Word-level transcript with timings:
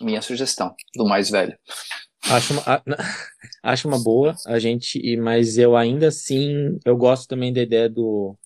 minha 0.00 0.22
sugestão 0.22 0.74
do 0.94 1.06
mais 1.06 1.30
velho. 1.30 1.56
Acho 2.28 2.54
uma, 2.54 2.82
acho 3.62 3.88
uma 3.88 4.02
boa 4.02 4.34
a 4.46 4.58
gente, 4.58 5.16
mas 5.16 5.58
eu 5.58 5.76
ainda 5.76 6.08
assim 6.08 6.78
eu 6.84 6.96
gosto 6.96 7.28
também 7.28 7.52
da 7.52 7.62
ideia 7.62 7.88
do 7.88 8.36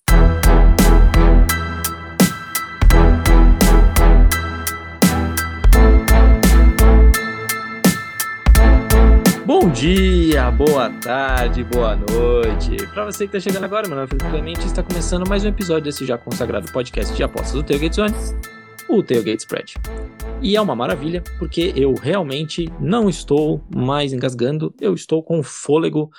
Bom 9.45 9.69
dia, 9.69 10.49
boa 10.51 10.89
tarde, 10.89 11.63
boa 11.63 11.95
noite. 11.95 12.77
Para 12.93 13.05
você 13.05 13.27
que 13.27 13.35
está 13.35 13.49
chegando 13.49 13.65
agora, 13.65 13.87
meu 13.87 13.95
nome 13.97 14.05
é 14.05 14.07
Felipe 14.07 14.29
Clemente 14.29 14.65
está 14.65 14.81
começando 14.81 15.27
mais 15.27 15.43
um 15.43 15.49
episódio 15.49 15.83
desse 15.83 16.05
já 16.05 16.17
consagrado 16.17 16.71
podcast 16.71 17.13
de 17.15 17.23
apostas 17.23 17.53
do 17.53 17.63
Tailgate 17.63 17.95
Zone, 17.95 18.13
o 18.87 19.03
Tailgate 19.03 19.39
Spread. 19.39 19.75
E 20.43 20.55
é 20.55 20.61
uma 20.61 20.75
maravilha, 20.75 21.23
porque 21.37 21.71
eu 21.75 21.93
realmente 21.93 22.65
não 22.79 23.07
estou 23.07 23.63
mais 23.75 24.11
engasgando, 24.11 24.73
eu 24.81 24.95
estou 24.95 25.21
com 25.21 25.39
o 25.39 25.43
fôlego 25.43 26.09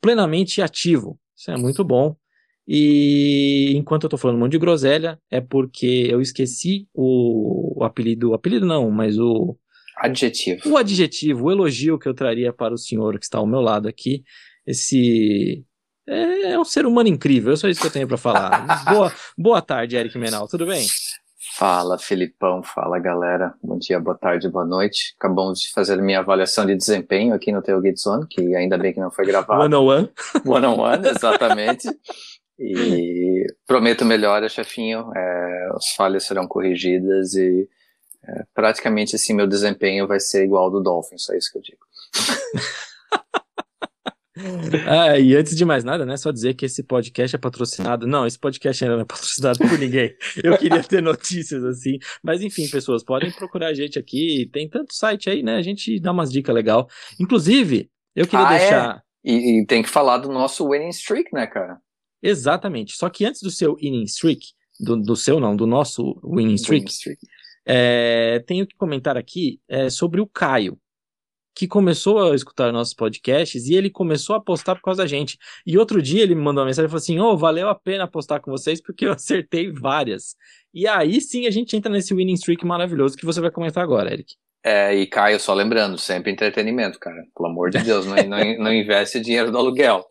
plenamente 0.00 0.62
ativo. 0.62 1.18
Isso 1.36 1.50
é 1.50 1.56
muito 1.56 1.82
bom. 1.82 2.14
E 2.68 3.72
enquanto 3.74 4.04
eu 4.04 4.06
estou 4.06 4.18
falando 4.18 4.36
um 4.36 4.40
monte 4.40 4.52
de 4.52 4.58
groselha, 4.58 5.18
é 5.28 5.40
porque 5.40 6.06
eu 6.08 6.20
esqueci 6.20 6.88
o, 6.94 7.80
o 7.80 7.84
apelido, 7.84 8.30
o 8.30 8.34
apelido 8.34 8.64
não, 8.64 8.90
mas 8.92 9.18
o 9.18 9.58
Adjetivo. 9.96 10.70
O 10.70 10.76
adjetivo, 10.76 11.46
o 11.46 11.52
elogio 11.52 11.98
que 11.98 12.08
eu 12.08 12.14
traria 12.14 12.52
para 12.52 12.74
o 12.74 12.78
senhor 12.78 13.18
que 13.18 13.24
está 13.24 13.38
ao 13.38 13.46
meu 13.46 13.60
lado 13.60 13.88
aqui, 13.88 14.24
esse 14.66 15.64
é, 16.08 16.52
é 16.52 16.58
um 16.58 16.64
ser 16.64 16.84
humano 16.84 17.08
incrível, 17.08 17.52
é 17.52 17.56
só 17.56 17.68
isso 17.68 17.80
que 17.80 17.86
eu 17.86 17.92
tenho 17.92 18.08
para 18.08 18.16
falar. 18.16 18.84
boa, 18.90 19.12
boa 19.36 19.62
tarde, 19.62 19.96
Eric 19.96 20.16
Menal, 20.18 20.48
tudo 20.48 20.66
bem? 20.66 20.86
Fala, 21.56 21.96
Filipão, 21.96 22.64
fala 22.64 22.98
galera. 22.98 23.54
Bom 23.62 23.78
dia, 23.78 24.00
boa 24.00 24.18
tarde, 24.18 24.48
boa 24.48 24.64
noite. 24.64 25.14
Acabamos 25.16 25.60
de 25.60 25.70
fazer 25.70 26.02
minha 26.02 26.18
avaliação 26.18 26.66
de 26.66 26.74
desempenho 26.74 27.32
aqui 27.32 27.52
no 27.52 27.62
Tailgate 27.62 28.00
Zone, 28.00 28.26
que 28.26 28.56
ainda 28.56 28.76
bem 28.76 28.92
que 28.92 28.98
não 28.98 29.08
foi 29.08 29.24
gravado. 29.24 29.62
One 29.62 29.74
on 29.76 29.86
one. 29.86 30.10
One 30.44 30.66
on 30.66 30.80
one, 30.80 31.08
exatamente. 31.08 31.88
e 32.58 33.46
prometo 33.68 34.04
melhora, 34.04 34.48
chefinho. 34.48 35.12
É, 35.14 35.68
as 35.76 35.90
falhas 35.90 36.24
serão 36.24 36.48
corrigidas 36.48 37.34
e 37.34 37.68
é, 38.26 38.44
praticamente 38.52 39.14
assim 39.14 39.32
meu 39.32 39.46
desempenho 39.46 40.08
vai 40.08 40.18
ser 40.18 40.42
igual 40.44 40.64
ao 40.64 40.70
do 40.72 40.82
Dolphins, 40.82 41.22
só 41.22 41.34
isso 41.34 41.52
que 41.52 41.58
eu 41.58 41.62
digo. 41.62 41.86
ah, 44.88 45.18
e 45.18 45.34
antes 45.34 45.56
de 45.56 45.64
mais 45.64 45.84
nada, 45.84 46.04
né, 46.04 46.16
só 46.16 46.30
dizer 46.30 46.54
que 46.54 46.66
esse 46.66 46.82
podcast 46.82 47.36
é 47.36 47.38
patrocinado. 47.38 48.06
Não, 48.06 48.26
esse 48.26 48.38
podcast 48.38 48.84
ainda 48.84 48.96
não 48.96 49.02
é 49.02 49.06
patrocinado 49.06 49.58
por 49.58 49.78
ninguém. 49.78 50.14
Eu 50.42 50.56
queria 50.58 50.82
ter 50.82 51.02
notícias 51.02 51.64
assim, 51.64 51.98
mas 52.22 52.42
enfim, 52.42 52.68
pessoas 52.68 53.02
podem 53.02 53.30
procurar 53.32 53.68
a 53.68 53.74
gente 53.74 53.98
aqui. 53.98 54.48
Tem 54.52 54.68
tanto 54.68 54.94
site 54.94 55.30
aí, 55.30 55.42
né? 55.42 55.56
A 55.56 55.62
gente 55.62 55.98
dá 55.98 56.12
umas 56.12 56.30
dicas 56.30 56.54
legal. 56.54 56.88
Inclusive, 57.18 57.90
eu 58.14 58.26
queria 58.26 58.48
ah, 58.48 58.54
é? 58.54 58.58
deixar. 58.58 58.96
É? 58.96 59.02
E, 59.24 59.60
e, 59.60 59.66
tem 59.66 59.82
que 59.82 59.88
falar 59.88 60.18
do 60.18 60.30
nosso 60.30 60.68
winning 60.68 60.90
streak, 60.90 61.32
né, 61.32 61.46
cara? 61.46 61.78
Exatamente. 62.22 62.96
Só 62.96 63.08
que 63.08 63.24
antes 63.24 63.40
do 63.42 63.50
seu 63.50 63.74
winning 63.76 64.04
streak, 64.04 64.48
do, 64.80 64.96
do 65.00 65.16
seu 65.16 65.40
não, 65.40 65.56
do 65.56 65.66
nosso 65.66 66.20
winning 66.22 66.54
streak, 66.54 66.82
winning 66.82 66.92
streak 66.92 67.20
é, 67.66 68.42
tenho 68.46 68.66
que 68.66 68.76
comentar 68.76 69.16
aqui 69.16 69.60
é, 69.68 69.88
sobre 69.88 70.20
o 70.20 70.26
Caio, 70.26 70.78
que 71.54 71.68
começou 71.68 72.32
a 72.32 72.34
escutar 72.34 72.72
nossos 72.72 72.94
podcasts 72.94 73.66
e 73.66 73.74
ele 73.74 73.90
começou 73.90 74.34
a 74.36 74.40
postar 74.40 74.74
por 74.74 74.82
causa 74.82 75.02
da 75.02 75.06
gente. 75.06 75.38
E 75.66 75.78
outro 75.78 76.02
dia 76.02 76.22
ele 76.22 76.34
me 76.34 76.42
mandou 76.42 76.62
uma 76.62 76.66
mensagem 76.66 76.86
e 76.86 76.90
falou 76.90 77.00
assim: 77.00 77.18
Ô, 77.18 77.32
oh, 77.32 77.36
valeu 77.36 77.68
a 77.68 77.74
pena 77.74 78.08
postar 78.08 78.40
com 78.40 78.50
vocês 78.50 78.80
porque 78.80 79.06
eu 79.06 79.12
acertei 79.12 79.70
várias. 79.70 80.36
E 80.72 80.86
aí 80.86 81.20
sim 81.20 81.46
a 81.46 81.50
gente 81.50 81.76
entra 81.76 81.90
nesse 81.90 82.14
winning 82.14 82.34
streak 82.34 82.64
maravilhoso 82.66 83.16
que 83.16 83.26
você 83.26 83.40
vai 83.40 83.50
comentar 83.50 83.82
agora, 83.82 84.12
Eric. 84.12 84.34
É, 84.66 84.94
e 84.94 85.06
Caio, 85.06 85.38
só 85.38 85.52
lembrando, 85.52 85.98
sempre 85.98 86.32
entretenimento, 86.32 86.98
cara. 86.98 87.22
Pelo 87.36 87.50
amor 87.50 87.70
de 87.70 87.78
Deus, 87.80 88.06
não, 88.06 88.16
não, 88.16 88.58
não 88.58 88.72
investe 88.72 89.20
dinheiro 89.20 89.52
do 89.52 89.58
aluguel. 89.58 90.06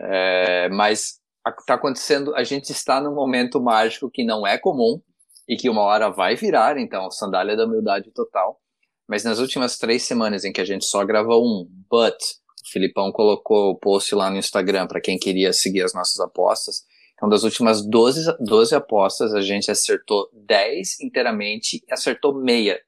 É, 0.00 0.68
mas 0.70 1.18
está 1.58 1.74
acontecendo, 1.74 2.34
a 2.34 2.44
gente 2.44 2.70
está 2.70 3.00
num 3.00 3.14
momento 3.14 3.60
mágico 3.60 4.10
que 4.10 4.24
não 4.24 4.46
é 4.46 4.56
comum, 4.56 5.00
e 5.48 5.56
que 5.56 5.70
uma 5.70 5.80
hora 5.80 6.10
vai 6.10 6.36
virar, 6.36 6.76
então, 6.76 7.10
sandália 7.10 7.56
da 7.56 7.64
humildade 7.64 8.12
total. 8.12 8.60
Mas 9.08 9.24
nas 9.24 9.38
últimas 9.38 9.78
três 9.78 10.02
semanas 10.02 10.44
em 10.44 10.52
que 10.52 10.60
a 10.60 10.64
gente 10.64 10.84
só 10.84 11.04
gravou 11.04 11.44
um, 11.44 11.66
but 11.90 12.14
o 12.62 12.70
Filipão 12.70 13.10
colocou 13.10 13.70
o 13.70 13.78
post 13.78 14.14
lá 14.14 14.30
no 14.30 14.36
Instagram 14.36 14.86
para 14.86 15.00
quem 15.00 15.18
queria 15.18 15.52
seguir 15.52 15.82
as 15.82 15.94
nossas 15.94 16.20
apostas. 16.20 16.82
Então, 17.14 17.28
das 17.28 17.42
últimas 17.42 17.84
12, 17.84 18.36
12 18.38 18.74
apostas, 18.74 19.34
a 19.34 19.40
gente 19.40 19.70
acertou 19.70 20.28
10 20.32 21.00
inteiramente 21.00 21.82
e 21.88 21.92
acertou 21.92 22.34
meia. 22.34 22.80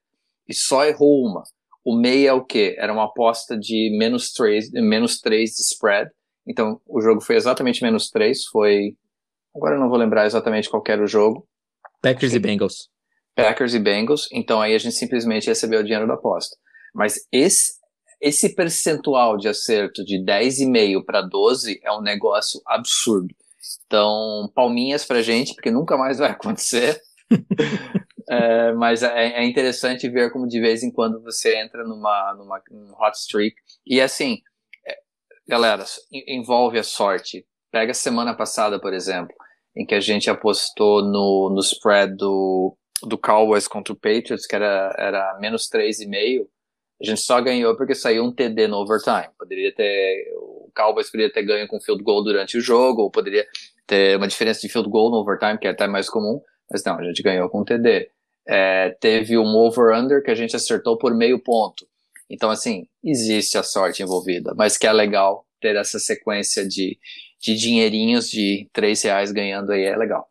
E 0.47 0.55
só 0.55 0.85
errou 0.85 1.25
uma. 1.25 1.43
O 1.85 1.97
meia 1.97 2.29
é 2.29 2.33
o 2.33 2.45
quê? 2.45 2.77
Era 2.79 2.93
uma 2.93 3.07
aposta 3.07 3.59
de 3.59 3.97
menos 3.99 4.33
3, 4.33 4.71
menos 4.73 5.19
3 5.21 5.51
de 5.51 5.63
spread. 5.63 6.11
Então, 6.47 6.81
o 6.87 7.01
jogo 7.01 7.21
foi 7.21 7.37
exatamente 7.37 7.83
menos 7.83 8.11
3. 8.11 8.45
Foi. 8.45 8.95
Agora 9.57 9.75
eu 9.75 9.81
não 9.81 9.89
vou 9.89 9.99
lembrar 9.99 10.27
exatamente 10.27 10.69
qual 10.69 10.83
era 10.87 11.03
o 11.03 11.09
jogo. 11.09 11.49
Packers 12.01 12.35
e 12.35 12.39
Bengals. 12.39 12.89
Packers 13.43 13.75
e 13.75 13.79
Bengals, 13.79 14.29
então 14.33 14.61
aí 14.61 14.75
a 14.75 14.79
gente 14.79 14.95
simplesmente 14.95 15.47
recebeu 15.47 15.81
o 15.81 15.83
dinheiro 15.83 16.07
da 16.07 16.15
aposta. 16.15 16.57
Mas 16.95 17.27
esse, 17.33 17.75
esse 18.21 18.55
percentual 18.55 19.37
de 19.37 19.49
acerto 19.49 20.05
de 20.05 20.23
10,5 20.25 21.05
para 21.05 21.23
12 21.23 21.81
é 21.83 21.93
um 21.93 22.01
negócio 22.01 22.61
absurdo. 22.67 23.35
Então, 23.87 24.51
palminhas 24.55 25.05
pra 25.05 25.23
gente, 25.23 25.55
porque 25.55 25.71
nunca 25.71 25.97
mais 25.97 26.19
vai 26.19 26.31
acontecer. 26.31 27.01
é, 28.31 28.73
mas 28.73 29.03
é, 29.03 29.33
é, 29.33 29.45
interessante 29.45 30.09
ver 30.09 30.33
como 30.33 30.49
de 30.49 30.61
vez 30.61 30.83
em 30.83 30.91
quando 30.91 31.23
você 31.23 31.57
entra 31.57 31.85
numa, 31.85 32.35
numa 32.35 32.63
num 32.71 32.93
hot 32.93 33.17
streak. 33.17 33.57
E 33.87 34.01
assim, 34.01 34.39
é, 34.87 34.97
galera, 35.49 35.85
envolve 36.27 36.79
a 36.79 36.85
sorte. 36.85 37.47
Pega 37.71 37.93
a 37.93 37.95
semana 37.95 38.35
passada, 38.35 38.81
por 38.81 38.93
exemplo 38.93 39.35
em 39.77 39.87
que 39.87 39.95
a 39.95 40.01
gente 40.01 40.29
apostou 40.29 41.03
no, 41.03 41.51
no 41.51 41.61
spread 41.61 42.17
do, 42.17 42.77
do 43.03 43.19
Cowboys 43.19 43.69
contra 43.69 43.93
o 43.93 43.97
Patriots, 43.97 44.47
que 44.47 44.55
era, 44.55 44.95
era 44.99 45.39
menos 45.41 45.69
3,5. 45.69 46.47
A 47.01 47.07
gente 47.07 47.21
só 47.21 47.41
ganhou 47.41 47.77
porque 47.77 47.95
saiu 47.95 48.25
um 48.25 48.33
TD 48.33 48.69
no 48.69 48.77
overtime. 48.77 49.29
Poderia 49.39 49.75
ter. 49.75 50.33
O 50.37 50.71
Cowboys 50.77 51.11
poderia 51.11 51.33
ter 51.33 51.43
ganho 51.43 51.67
com 51.67 51.81
field 51.81 52.03
goal 52.03 52.23
durante 52.23 52.59
o 52.59 52.61
jogo, 52.61 53.03
ou 53.03 53.11
poderia 53.11 53.47
ter 53.87 54.17
uma 54.17 54.29
diferença 54.29 54.61
de 54.61 54.69
field 54.69 54.89
goal 54.89 55.11
no 55.11 55.17
overtime, 55.17 55.59
que 55.59 55.67
é 55.67 55.71
até 55.71 55.87
mais 55.87 56.09
comum. 56.09 56.41
Mas 56.71 56.85
não, 56.85 56.99
a 56.99 57.03
gente 57.03 57.23
ganhou 57.23 57.49
com 57.49 57.65
TD. 57.65 58.11
É, 58.47 58.91
teve 59.01 59.39
um 59.39 59.57
over-under 59.57 60.23
que 60.23 60.31
a 60.31 60.35
gente 60.35 60.55
acertou 60.55 60.97
por 60.99 61.15
meio 61.15 61.39
ponto. 61.43 61.87
Então, 62.29 62.51
assim, 62.51 62.87
existe 63.03 63.59
a 63.59 63.63
sorte 63.63 64.03
envolvida, 64.03 64.55
mas 64.55 64.77
que 64.77 64.87
é 64.87 64.93
legal 64.93 65.45
ter 65.61 65.77
essa 65.77 65.99
sequência 65.99 66.67
de, 66.67 66.97
de 67.41 67.57
dinheirinhos 67.57 68.31
de 68.31 68.69
três 68.73 69.03
reais 69.03 69.33
ganhando 69.33 69.73
aí 69.73 69.83
é 69.83 69.97
legal. 69.97 70.29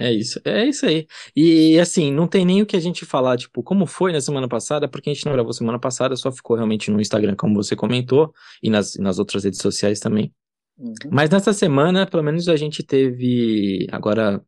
É 0.00 0.12
isso, 0.12 0.40
é 0.44 0.64
isso 0.64 0.86
aí. 0.86 1.08
E 1.34 1.76
assim, 1.80 2.12
não 2.12 2.28
tem 2.28 2.44
nem 2.44 2.62
o 2.62 2.66
que 2.66 2.76
a 2.76 2.80
gente 2.80 3.04
falar, 3.04 3.36
tipo, 3.36 3.64
como 3.64 3.84
foi 3.84 4.12
na 4.12 4.20
semana 4.20 4.46
passada, 4.46 4.86
porque 4.86 5.10
a 5.10 5.12
gente 5.12 5.26
não 5.26 5.32
gravou 5.32 5.52
semana 5.52 5.76
passada, 5.76 6.14
só 6.14 6.30
ficou 6.30 6.54
realmente 6.54 6.88
no 6.88 7.00
Instagram, 7.00 7.34
como 7.34 7.56
você 7.56 7.74
comentou, 7.74 8.32
e 8.62 8.70
nas, 8.70 8.94
nas 8.94 9.18
outras 9.18 9.42
redes 9.42 9.58
sociais 9.60 9.98
também. 9.98 10.32
Uhum. 10.78 10.94
Mas 11.10 11.30
nessa 11.30 11.52
semana, 11.52 12.06
pelo 12.06 12.22
menos 12.22 12.48
a 12.48 12.54
gente 12.54 12.84
teve. 12.84 13.88
Agora. 13.90 14.40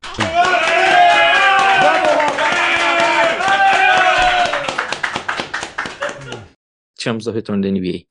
Tivemos 6.97 7.27
o 7.27 7.33
retorno 7.33 7.61
da 7.61 7.69
NBA. 7.69 8.10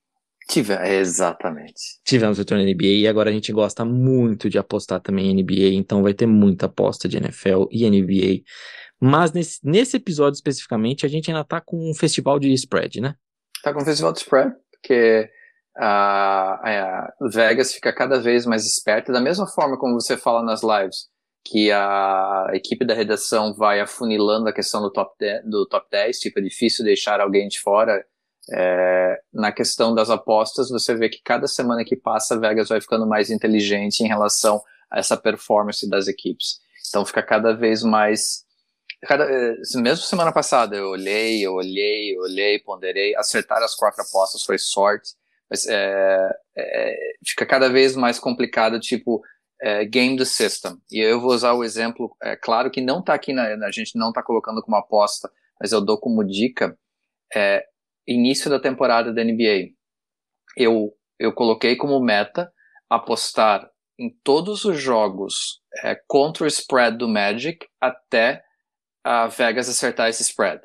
Tive, 0.50 0.74
exatamente. 0.74 2.02
Tivemos 2.04 2.40
o 2.40 2.42
retorno 2.42 2.66
da 2.66 2.74
NBA 2.74 2.84
e 2.86 3.08
agora 3.08 3.30
a 3.30 3.34
gente 3.34 3.54
gosta 3.54 3.86
muito 3.86 4.50
de 4.50 4.58
apostar 4.58 5.00
também 5.00 5.28
em 5.28 5.44
NBA, 5.44 5.76
então 5.76 6.02
vai 6.02 6.12
ter 6.12 6.26
muita 6.26 6.66
aposta 6.66 7.08
de 7.08 7.18
NFL 7.18 7.66
e 7.70 7.88
NBA. 7.88 8.42
Mas 9.00 9.32
nesse, 9.32 9.59
nesse 9.64 9.98
episódio 9.98 10.38
especificamente, 10.38 11.06
a 11.06 11.09
gente 11.09 11.30
ainda 11.30 11.44
tá 11.44 11.62
com 11.62 11.92
um 11.92 11.94
festival 11.94 12.40
de 12.40 12.52
spread, 12.54 13.00
né? 13.00 13.14
Tá 13.64 13.72
com 13.72 13.82
um 13.84 13.85
festival 13.85 14.12
de 14.12 14.22
spread, 14.22 14.52
porque 14.72 15.29
a, 15.78 17.12
uh, 17.22 17.29
Vegas 17.29 17.72
fica 17.72 17.94
cada 17.94 18.20
vez 18.20 18.47
mais 18.47 18.66
esperta, 18.66 19.14
da 19.14 19.22
mesma 19.22 19.46
forma 19.46 19.78
como 19.78 20.02
você 20.02 20.18
fala 20.18 20.41
nas 20.41 20.64
lives, 20.64 21.09
que 21.46 21.72
a 21.72 22.47
equipe 22.56 22.84
da 22.84 22.96
redação 22.96 23.53
vai 23.53 23.79
afunilando 23.79 24.50
a 24.50 24.53
questão 24.53 24.82
do 24.82 24.91
top, 24.91 25.14
10, 25.20 25.46
do 25.46 25.68
top 25.68 25.88
10, 25.91 26.18
tipo, 26.18 26.40
é 26.40 26.41
difícil 26.41 26.84
deixar 26.84 27.22
alguém 27.22 27.47
de 27.47 27.59
fora 27.59 28.03
é, 28.51 29.22
na 29.34 29.51
questão 29.51 29.93
das 29.93 30.09
apostas, 30.09 30.69
você 30.69 30.96
vê 30.96 31.09
que 31.09 31.22
cada 31.23 31.47
semana 31.47 31.84
que 31.84 31.96
passa, 31.96 32.40
Vegas 32.40 32.69
vai 32.69 32.81
ficando 32.81 33.05
mais 33.05 33.29
inteligente 33.29 34.01
em 34.01 34.07
relação 34.07 34.61
a 34.90 34.99
essa 34.99 35.16
performance 35.16 35.87
das 35.90 36.07
equipes. 36.07 36.59
Então 36.87 37.05
fica 37.05 37.22
cada 37.22 37.53
vez 37.53 37.84
mais. 37.84 38.43
Cada, 39.03 39.23
é, 39.25 39.55
mesmo 39.75 40.03
semana 40.03 40.31
passada 40.31 40.75
eu 40.75 40.90
olhei, 40.90 41.46
eu 41.46 41.53
olhei, 41.53 42.16
eu 42.16 42.22
olhei, 42.22 42.59
ponderei, 42.59 43.16
acertar 43.16 43.61
as 43.63 43.75
quatro 43.75 44.01
apostas 44.01 44.43
foi 44.43 44.57
sorte, 44.57 45.11
mas 45.49 45.66
é, 45.67 46.29
é, 46.57 46.96
fica 47.25 47.46
cada 47.46 47.69
vez 47.69 47.96
mais 47.96 48.19
complicado, 48.19 48.79
tipo, 48.79 49.22
é, 49.61 49.85
game 49.85 50.17
the 50.17 50.25
system. 50.25 50.78
E 50.91 50.99
eu 50.99 51.22
vou 51.22 51.31
usar 51.31 51.53
o 51.53 51.63
exemplo, 51.63 52.16
é 52.22 52.35
claro 52.35 52.69
que 52.69 52.81
não 52.81 52.99
está 52.99 53.13
aqui, 53.13 53.31
na, 53.31 53.43
a 53.66 53.72
gente 53.72 53.97
não 53.97 54.09
está 54.09 54.22
colocando 54.22 54.61
como 54.61 54.75
aposta, 54.75 55.31
mas 55.61 55.72
eu 55.72 55.79
dou 55.79 55.97
como 55.97 56.23
dica 56.23 56.78
é, 57.34 57.66
início 58.09 58.50
da 58.50 58.59
temporada 58.59 59.14
da 59.14 59.23
NBA. 59.23 59.70
Eu, 60.58 60.94
eu 61.20 61.32
coloquei 61.34 61.76
como 61.76 62.00
meta 62.00 62.52
apostar 62.90 63.70
em 63.97 64.09
todos 64.23 64.66
os 64.66 64.79
jogos 64.79 65.61
é, 65.84 65.96
contra 66.08 66.46
o 66.46 66.47
spread 66.47 66.97
do 66.97 67.08
Magic 67.08 67.67
até 67.79 68.41
a 69.03 69.28
Vegas 69.28 69.70
acertar 69.70 70.09
esse 70.09 70.23
spread. 70.23 70.61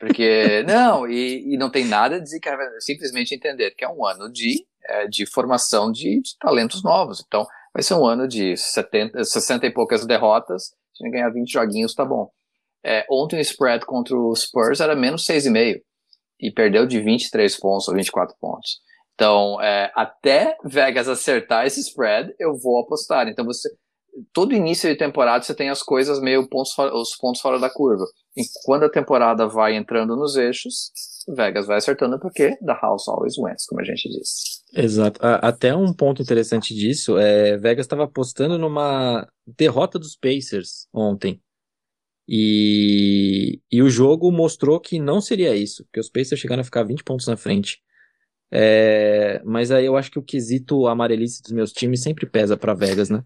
Porque, 0.00 0.64
não, 0.66 1.08
e, 1.08 1.54
e 1.54 1.56
não 1.56 1.70
tem 1.70 1.84
nada 1.84 2.16
a 2.16 2.18
dizer 2.18 2.40
que 2.40 2.48
é 2.48 2.56
simplesmente 2.80 3.34
entender 3.34 3.70
que 3.72 3.84
é 3.84 3.88
um 3.88 4.04
ano 4.04 4.30
de, 4.30 4.66
é, 4.84 5.06
de 5.06 5.24
formação 5.26 5.92
de, 5.92 6.20
de, 6.20 6.36
talentos 6.38 6.82
novos. 6.82 7.22
Então, 7.24 7.46
vai 7.72 7.82
ser 7.82 7.94
um 7.94 8.04
ano 8.04 8.26
de 8.26 8.56
70, 8.56 9.22
60 9.22 9.66
e 9.66 9.70
poucas 9.70 10.04
derrotas. 10.04 10.74
Se 10.94 11.08
ganhar 11.10 11.30
20 11.30 11.50
joguinhos, 11.50 11.94
tá 11.94 12.04
bom. 12.04 12.30
É, 12.84 13.06
ontem 13.08 13.36
o 13.36 13.40
spread 13.40 13.86
contra 13.86 14.16
o 14.16 14.34
Spurs 14.34 14.80
era 14.80 14.96
menos 14.96 15.24
6,5 15.24 15.80
e 16.42 16.50
perdeu 16.50 16.84
de 16.86 17.00
23 17.00 17.58
pontos 17.58 17.88
ou 17.88 17.94
24 17.94 18.36
pontos. 18.40 18.80
Então, 19.14 19.60
é, 19.62 19.92
até 19.94 20.56
Vegas 20.64 21.08
acertar 21.08 21.64
esse 21.64 21.80
spread, 21.80 22.34
eu 22.38 22.58
vou 22.58 22.80
apostar. 22.80 23.28
Então, 23.28 23.44
você 23.44 23.68
todo 24.32 24.54
início 24.54 24.90
de 24.90 24.96
temporada 24.96 25.42
você 25.42 25.54
tem 25.54 25.70
as 25.70 25.82
coisas 25.82 26.20
meio 26.20 26.46
pontos, 26.48 26.76
os 26.78 27.16
pontos 27.16 27.40
fora 27.40 27.58
da 27.58 27.70
curva. 27.70 28.04
E 28.36 28.42
quando 28.64 28.84
a 28.84 28.90
temporada 28.90 29.46
vai 29.46 29.74
entrando 29.74 30.16
nos 30.16 30.36
eixos, 30.36 30.90
Vegas 31.28 31.66
vai 31.66 31.78
acertando 31.78 32.18
porque 32.18 32.56
the 32.56 32.76
house 32.80 33.08
always 33.08 33.36
wins, 33.38 33.64
como 33.66 33.80
a 33.80 33.84
gente 33.84 34.08
disse. 34.08 34.62
Exato. 34.74 35.20
Até 35.22 35.74
um 35.74 35.92
ponto 35.92 36.22
interessante 36.22 36.74
disso 36.74 37.18
é 37.18 37.58
Vegas 37.58 37.84
estava 37.84 38.04
apostando 38.04 38.58
numa 38.58 39.26
derrota 39.46 39.98
dos 39.98 40.16
Pacers 40.16 40.86
ontem. 40.92 41.40
E, 42.28 43.60
e 43.70 43.82
o 43.82 43.90
jogo 43.90 44.30
mostrou 44.30 44.80
que 44.80 44.98
não 44.98 45.20
seria 45.20 45.54
isso, 45.56 45.86
que 45.92 46.00
os 46.00 46.08
Pacers 46.08 46.40
chegaram 46.40 46.60
a 46.60 46.64
ficar 46.64 46.84
20 46.84 47.02
pontos 47.04 47.26
na 47.26 47.36
frente. 47.36 47.80
É, 48.54 49.40
mas 49.44 49.70
aí 49.70 49.86
eu 49.86 49.96
acho 49.96 50.10
que 50.10 50.18
o 50.18 50.22
quesito 50.22 50.86
amarelice 50.86 51.42
dos 51.42 51.52
meus 51.52 51.72
times 51.72 52.02
sempre 52.02 52.26
pesa 52.26 52.56
para 52.56 52.74
Vegas, 52.74 53.08
né? 53.08 53.24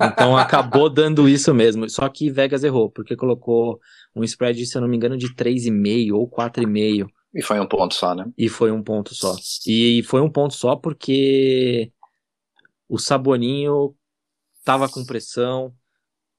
Então 0.00 0.36
acabou 0.36 0.90
dando 0.92 1.28
isso 1.28 1.54
mesmo. 1.54 1.88
Só 1.88 2.08
que 2.08 2.30
Vegas 2.30 2.64
errou, 2.64 2.90
porque 2.90 3.16
colocou 3.16 3.78
um 4.14 4.24
spread, 4.24 4.66
se 4.66 4.76
eu 4.76 4.82
não 4.82 4.88
me 4.88 4.96
engano, 4.96 5.16
de 5.16 5.32
3,5 5.34 6.12
ou 6.12 6.28
4,5. 6.28 7.06
E 7.34 7.42
foi 7.42 7.58
um 7.60 7.66
ponto 7.66 7.94
só, 7.94 8.14
né? 8.14 8.26
E 8.36 8.48
foi 8.48 8.70
um 8.70 8.82
ponto 8.82 9.14
só. 9.14 9.36
E 9.66 10.02
foi 10.04 10.20
um 10.20 10.30
ponto 10.30 10.54
só 10.54 10.76
porque 10.76 11.92
o 12.88 12.98
Saboninho 12.98 13.94
tava 14.64 14.88
com 14.88 15.04
pressão, 15.04 15.72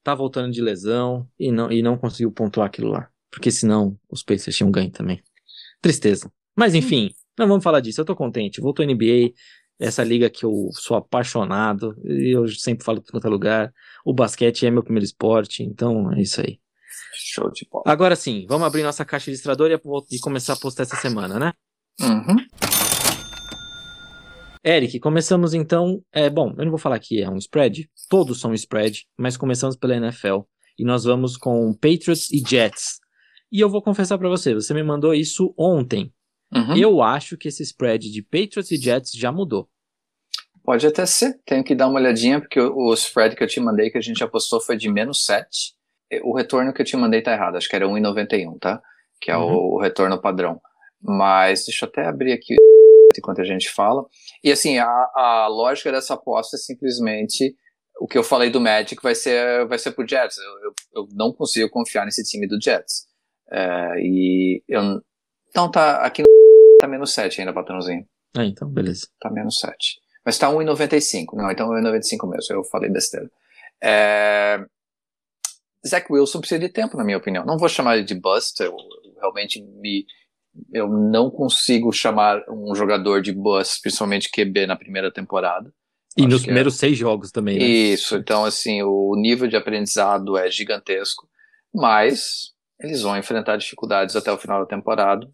tá 0.06 0.14
voltando 0.14 0.52
de 0.52 0.62
lesão 0.62 1.28
e 1.36 1.50
não, 1.50 1.68
e 1.72 1.82
não 1.82 1.98
conseguiu 1.98 2.30
pontuar 2.30 2.68
aquilo 2.68 2.90
lá. 2.92 3.08
Porque 3.28 3.50
senão 3.50 3.98
os 4.08 4.22
Pacers 4.22 4.56
tinham 4.56 4.70
ganho 4.70 4.88
também. 4.88 5.20
Tristeza. 5.82 6.30
Mas 6.54 6.76
enfim, 6.76 7.10
não 7.36 7.48
vamos 7.48 7.64
falar 7.64 7.80
disso. 7.80 8.00
Eu 8.00 8.04
tô 8.04 8.14
contente. 8.14 8.60
Voltou 8.60 8.86
NBA, 8.86 9.32
essa 9.80 10.04
liga 10.04 10.30
que 10.30 10.44
eu 10.44 10.68
sou 10.74 10.96
apaixonado. 10.96 11.96
E 12.04 12.36
eu 12.36 12.46
sempre 12.46 12.84
falo 12.84 12.98
em 12.98 13.16
outro 13.16 13.28
lugar. 13.28 13.72
O 14.04 14.14
basquete 14.14 14.64
é 14.64 14.70
meu 14.70 14.84
primeiro 14.84 15.04
esporte, 15.04 15.64
então 15.64 16.12
é 16.12 16.22
isso 16.22 16.40
aí. 16.40 16.60
Show 17.12 17.50
de 17.50 17.66
bola. 17.68 17.82
Agora 17.88 18.14
sim, 18.14 18.46
vamos 18.48 18.64
abrir 18.64 18.84
nossa 18.84 19.04
caixa 19.04 19.26
registradora 19.26 19.74
e 20.12 20.18
começar 20.20 20.52
a 20.52 20.56
postar 20.56 20.84
essa 20.84 20.96
semana, 20.96 21.36
né? 21.40 21.52
Uhum. 22.00 22.36
Eric, 24.66 24.98
começamos 24.98 25.54
então. 25.54 26.02
É, 26.12 26.28
bom, 26.28 26.52
eu 26.58 26.64
não 26.64 26.72
vou 26.72 26.78
falar 26.78 26.98
que 26.98 27.22
é 27.22 27.30
um 27.30 27.36
spread, 27.36 27.88
todos 28.10 28.40
são 28.40 28.52
spread, 28.52 29.06
mas 29.16 29.36
começamos 29.36 29.76
pela 29.76 29.94
NFL. 29.94 30.40
E 30.76 30.84
nós 30.84 31.04
vamos 31.04 31.36
com 31.36 31.72
Patriots 31.72 32.32
e 32.32 32.42
Jets. 32.44 32.98
E 33.52 33.60
eu 33.60 33.70
vou 33.70 33.80
confessar 33.80 34.18
para 34.18 34.28
você, 34.28 34.52
você 34.54 34.74
me 34.74 34.82
mandou 34.82 35.14
isso 35.14 35.54
ontem. 35.56 36.12
Uhum. 36.52 36.76
Eu 36.76 37.00
acho 37.00 37.36
que 37.36 37.46
esse 37.46 37.62
spread 37.62 38.10
de 38.10 38.22
Patriots 38.22 38.72
e 38.72 38.76
Jets 38.76 39.12
já 39.12 39.30
mudou. 39.30 39.68
Pode 40.64 40.84
até 40.84 41.06
ser, 41.06 41.40
tenho 41.46 41.62
que 41.62 41.76
dar 41.76 41.86
uma 41.86 42.00
olhadinha, 42.00 42.40
porque 42.40 42.58
o, 42.58 42.90
o 42.90 42.94
spread 42.94 43.36
que 43.36 43.44
eu 43.44 43.48
te 43.48 43.60
mandei, 43.60 43.88
que 43.88 43.98
a 43.98 44.02
gente 44.02 44.24
apostou, 44.24 44.60
foi 44.60 44.76
de 44.76 44.90
menos 44.90 45.24
7. 45.24 45.74
O 46.24 46.36
retorno 46.36 46.72
que 46.72 46.82
eu 46.82 46.86
te 46.86 46.96
mandei 46.96 47.22
tá 47.22 47.32
errado, 47.32 47.56
acho 47.56 47.68
que 47.68 47.76
era 47.76 47.86
1,91, 47.86 48.58
tá? 48.58 48.82
Que 49.20 49.30
é 49.30 49.36
uhum. 49.36 49.44
o, 49.44 49.74
o 49.76 49.80
retorno 49.80 50.20
padrão. 50.20 50.60
Mas 51.00 51.64
deixa 51.66 51.84
eu 51.84 51.88
até 51.88 52.04
abrir 52.04 52.32
aqui 52.32 52.56
enquanto 53.18 53.40
a 53.40 53.44
gente 53.44 53.70
fala. 53.70 54.04
E 54.42 54.50
assim, 54.50 54.78
a, 54.78 54.86
a 55.14 55.46
lógica 55.48 55.90
dessa 55.92 56.14
aposta 56.14 56.56
é 56.56 56.58
simplesmente 56.58 57.54
o 57.98 58.06
que 58.06 58.18
eu 58.18 58.22
falei 58.22 58.50
do 58.50 58.60
Magic 58.60 59.02
vai 59.02 59.14
ser, 59.14 59.66
vai 59.66 59.78
ser 59.78 59.92
pro 59.92 60.06
Jets. 60.06 60.36
Eu, 60.36 60.44
eu, 60.44 60.74
eu 60.94 61.08
não 61.12 61.32
consigo 61.32 61.68
confiar 61.70 62.04
nesse 62.04 62.22
time 62.24 62.46
do 62.46 62.60
Jets. 62.60 63.06
É, 63.50 63.94
e 63.98 64.62
eu. 64.68 65.00
Então 65.48 65.70
tá. 65.70 66.04
Aqui 66.04 66.22
tá 66.80 66.86
menos 66.86 67.12
7 67.12 67.40
ainda, 67.40 67.52
patrãozinho. 67.52 68.06
Ah, 68.36 68.44
então, 68.44 68.68
beleza. 68.68 69.08
Tá 69.20 69.30
menos 69.30 69.58
7. 69.58 70.00
Mas 70.24 70.38
tá 70.38 70.50
1,95. 70.50 71.34
Não, 71.34 71.50
então 71.50 71.68
1,95 71.70 72.28
mesmo. 72.28 72.54
Eu 72.54 72.64
falei 72.64 72.90
besteira. 72.90 73.30
É, 73.82 74.58
Zach 75.86 76.06
Wilson 76.10 76.40
precisa 76.40 76.60
de 76.60 76.68
tempo, 76.68 76.96
na 76.96 77.04
minha 77.04 77.16
opinião. 77.16 77.46
Não 77.46 77.58
vou 77.58 77.68
chamar 77.68 77.96
ele 77.96 78.04
de 78.04 78.14
bust. 78.14 78.60
Eu, 78.60 78.76
eu 79.04 79.14
realmente 79.20 79.62
me 79.62 80.04
eu 80.72 80.88
não 80.88 81.30
consigo 81.30 81.92
chamar 81.92 82.42
um 82.48 82.74
jogador 82.74 83.20
de 83.20 83.32
bus, 83.32 83.78
principalmente 83.80 84.30
QB, 84.30 84.66
na 84.66 84.76
primeira 84.76 85.10
temporada. 85.10 85.72
E 86.16 86.22
Acho 86.22 86.30
nos 86.30 86.42
primeiros 86.42 86.74
é... 86.76 86.78
seis 86.78 86.96
jogos 86.96 87.30
também, 87.30 87.58
né? 87.58 87.64
Isso, 87.64 88.16
então 88.16 88.44
assim, 88.44 88.82
o 88.82 89.14
nível 89.16 89.46
de 89.48 89.56
aprendizado 89.56 90.36
é 90.36 90.50
gigantesco, 90.50 91.28
mas 91.74 92.54
eles 92.80 93.02
vão 93.02 93.16
enfrentar 93.16 93.56
dificuldades 93.56 94.16
até 94.16 94.32
o 94.32 94.38
final 94.38 94.60
da 94.60 94.66
temporada. 94.66 95.28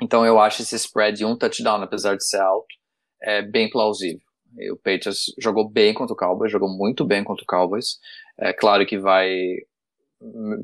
Então 0.00 0.24
eu 0.24 0.40
acho 0.40 0.62
esse 0.62 0.74
spread 0.76 1.18
de 1.18 1.24
um 1.24 1.36
touchdown, 1.36 1.82
apesar 1.82 2.16
de 2.16 2.26
ser 2.26 2.40
alto, 2.40 2.74
é 3.20 3.42
bem 3.42 3.70
plausível. 3.70 4.26
E 4.58 4.70
o 4.70 4.76
Patriots 4.76 5.32
jogou 5.38 5.68
bem 5.68 5.94
contra 5.94 6.12
o 6.12 6.16
Cowboys, 6.16 6.52
jogou 6.52 6.68
muito 6.68 7.04
bem 7.04 7.24
contra 7.24 7.42
o 7.42 7.46
Cowboys. 7.46 7.98
É 8.38 8.52
claro 8.52 8.84
que 8.84 8.98
vai. 8.98 9.30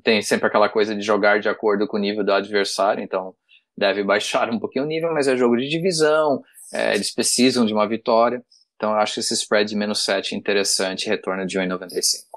Tem 0.03 0.21
sempre 0.23 0.47
aquela 0.47 0.69
coisa 0.69 0.95
de 0.95 1.03
jogar 1.03 1.41
de 1.41 1.49
acordo 1.49 1.87
com 1.87 1.97
o 1.97 2.01
nível 2.01 2.25
do 2.25 2.33
adversário, 2.33 3.03
então 3.03 3.35
deve 3.79 4.03
baixar 4.03 4.51
um 4.51 4.59
pouquinho 4.59 4.85
o 4.85 4.89
nível, 4.89 5.13
mas 5.13 5.29
é 5.29 5.37
jogo 5.37 5.57
de 5.57 5.69
divisão, 5.69 6.43
é, 6.73 6.95
eles 6.95 7.15
precisam 7.15 7.65
de 7.65 7.73
uma 7.73 7.89
vitória. 7.89 8.43
Então 8.77 8.91
eu 8.91 8.97
acho 8.97 9.15
que 9.15 9.21
esse 9.21 9.35
spread 9.35 9.69
de 9.71 9.77
menos 9.77 10.05
7 10.05 10.35
é 10.35 10.39
interessante, 10.39 11.09
retorno 11.09 11.47
de 11.47 11.59
1,95. 11.59 12.29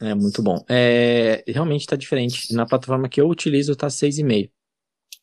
É 0.00 0.14
muito 0.14 0.42
bom. 0.42 0.62
É, 0.68 1.42
realmente 1.46 1.82
está 1.82 1.96
diferente. 1.96 2.54
Na 2.54 2.66
plataforma 2.66 3.08
que 3.08 3.20
eu 3.20 3.28
utilizo 3.28 3.72
está 3.72 3.86
6,5. 3.88 4.50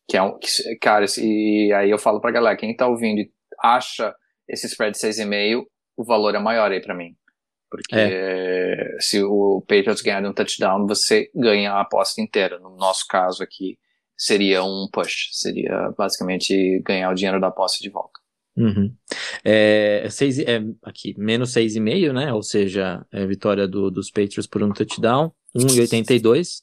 Que 0.07 0.17
é 0.17 0.23
um. 0.23 0.37
Cara, 0.81 1.05
e 1.17 1.71
aí 1.73 1.89
eu 1.89 1.97
falo 1.97 2.19
pra 2.19 2.31
galera, 2.31 2.57
quem 2.57 2.75
tá 2.75 2.87
ouvindo 2.87 3.19
e 3.19 3.31
acha 3.61 4.13
esse 4.47 4.67
spread 4.67 4.97
de 4.97 5.07
6,5, 5.07 5.63
o 5.95 6.03
valor 6.03 6.35
é 6.35 6.39
maior 6.39 6.71
aí 6.71 6.81
para 6.81 6.95
mim. 6.95 7.15
Porque 7.69 7.95
é. 7.95 8.97
se 8.99 9.23
o 9.23 9.61
Patriots 9.61 10.01
ganhar 10.01 10.23
um 10.23 10.33
touchdown, 10.33 10.85
você 10.85 11.31
ganha 11.33 11.73
a 11.73 11.81
aposta 11.81 12.21
inteira. 12.21 12.59
No 12.59 12.75
nosso 12.75 13.05
caso 13.07 13.41
aqui, 13.41 13.77
seria 14.23 14.63
um 14.63 14.87
push, 14.89 15.27
seria 15.33 15.93
basicamente 15.97 16.79
ganhar 16.85 17.11
o 17.11 17.13
dinheiro 17.13 17.41
da 17.41 17.51
posse 17.51 17.83
de 17.83 17.89
volta. 17.89 18.21
Uhum. 18.55 18.95
É, 19.43 20.07
seis, 20.09 20.39
é, 20.39 20.63
aqui, 20.83 21.13
menos 21.17 21.51
6,5, 21.51 22.13
né? 22.13 22.31
Ou 22.31 22.41
seja, 22.41 23.05
é 23.11 23.25
vitória 23.25 23.67
do, 23.67 23.91
dos 23.91 24.09
Patriots 24.09 24.47
por 24.47 24.63
um 24.63 24.71
touchdown, 24.71 25.33
1,82. 25.53 26.61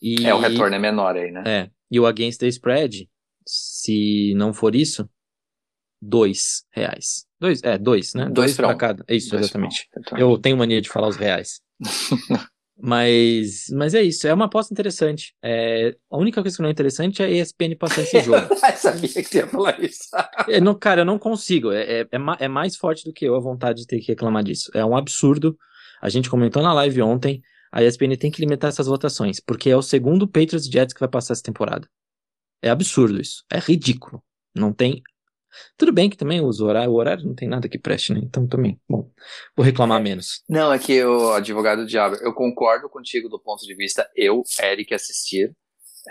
E, 0.00 0.24
é, 0.24 0.32
o 0.32 0.38
retorno 0.38 0.76
é 0.76 0.78
menor 0.78 1.16
aí, 1.16 1.32
né? 1.32 1.42
É. 1.44 1.70
E 1.90 1.98
o 1.98 2.06
against 2.06 2.38
the 2.38 2.46
spread, 2.46 3.08
se 3.44 4.32
não 4.36 4.52
for 4.52 4.76
isso, 4.76 5.08
dois 6.00 6.64
reais. 6.70 7.26
Dois, 7.40 7.60
é, 7.64 7.76
dois, 7.76 8.14
né? 8.14 8.26
Dois, 8.26 8.54
dois 8.54 8.56
para 8.56 8.74
cada. 8.76 9.04
É 9.08 9.16
isso, 9.16 9.30
dois 9.30 9.46
exatamente. 9.46 9.88
Eu 10.16 10.38
tenho 10.38 10.56
mania 10.56 10.80
de 10.80 10.88
falar 10.88 11.08
os 11.08 11.16
reais. 11.16 11.60
Mas, 12.82 13.66
mas 13.72 13.94
é 13.94 14.02
isso, 14.02 14.26
é 14.26 14.32
uma 14.32 14.46
aposta 14.46 14.72
interessante. 14.72 15.34
É, 15.42 15.94
a 16.10 16.16
única 16.16 16.40
coisa 16.40 16.56
que 16.56 16.62
não 16.62 16.68
é 16.68 16.72
interessante 16.72 17.22
é 17.22 17.26
a 17.26 17.30
ESPN 17.30 17.76
passar 17.78 18.02
esse 18.02 18.20
jogo. 18.22 18.46
eu 18.50 18.76
sabia 18.76 19.08
que 19.08 19.22
você 19.22 19.38
ia 19.38 19.46
falar 19.46 19.78
isso. 19.80 20.08
é, 20.48 20.60
não, 20.60 20.74
cara, 20.74 21.02
eu 21.02 21.04
não 21.04 21.18
consigo. 21.18 21.72
É, 21.72 21.82
é, 21.82 22.00
é, 22.00 22.08
é, 22.38 22.48
mais 22.48 22.76
forte 22.76 23.04
do 23.04 23.12
que 23.12 23.24
eu 23.24 23.36
a 23.36 23.40
vontade 23.40 23.80
de 23.80 23.86
ter 23.86 24.00
que 24.00 24.08
reclamar 24.08 24.42
disso. 24.42 24.70
É 24.74 24.84
um 24.84 24.96
absurdo. 24.96 25.56
A 26.00 26.08
gente 26.08 26.30
comentou 26.30 26.62
na 26.62 26.72
live 26.72 27.02
ontem. 27.02 27.42
A 27.70 27.84
ESPN 27.84 28.16
tem 28.16 28.30
que 28.30 28.40
limitar 28.40 28.68
essas 28.68 28.86
votações, 28.86 29.38
porque 29.38 29.70
é 29.70 29.76
o 29.76 29.82
segundo 29.82 30.26
Patriots 30.26 30.66
Jets 30.66 30.94
que 30.94 31.00
vai 31.00 31.08
passar 31.08 31.34
essa 31.34 31.42
temporada. 31.42 31.86
É 32.62 32.70
absurdo 32.70 33.20
isso. 33.20 33.44
É 33.50 33.58
ridículo. 33.58 34.22
Não 34.54 34.72
tem 34.72 35.02
tudo 35.76 35.92
bem 35.92 36.08
que 36.08 36.16
também 36.16 36.40
os 36.44 36.60
horário, 36.60 36.90
o 36.90 36.94
horário 36.94 37.24
não 37.24 37.34
tem 37.34 37.48
nada 37.48 37.68
que 37.68 37.78
preste, 37.78 38.12
né? 38.12 38.20
Então 38.22 38.46
também, 38.46 38.80
bom, 38.88 39.10
vou 39.56 39.64
reclamar 39.64 40.02
menos. 40.02 40.42
Não, 40.48 40.72
é 40.72 40.78
que 40.78 41.02
o 41.04 41.32
advogado 41.32 41.82
do 41.82 41.86
diabo, 41.86 42.16
eu 42.16 42.32
concordo 42.32 42.88
contigo 42.88 43.28
do 43.28 43.38
ponto 43.40 43.64
de 43.64 43.74
vista 43.74 44.08
eu, 44.14 44.42
Eric, 44.62 44.94
assistir, 44.94 45.54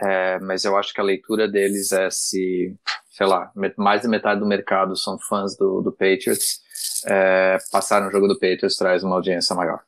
é, 0.03 0.39
mas 0.39 0.65
eu 0.65 0.77
acho 0.77 0.93
que 0.93 1.01
a 1.01 1.03
leitura 1.03 1.48
deles 1.48 1.91
é 1.91 2.10
se, 2.10 2.75
sei 3.10 3.27
lá, 3.27 3.51
mais 3.77 4.03
da 4.03 4.10
metade 4.10 4.39
do 4.39 4.46
mercado 4.46 4.96
são 4.96 5.17
fãs 5.19 5.58
do, 5.58 5.81
do 5.81 5.91
Patriots, 5.91 6.60
é, 7.05 7.58
passar 7.72 8.01
no 8.01 8.12
jogo 8.12 8.27
do 8.27 8.39
Patriots 8.39 8.75
traz 8.75 9.03
uma 9.03 9.15
audiência 9.15 9.55
maior. 9.55 9.79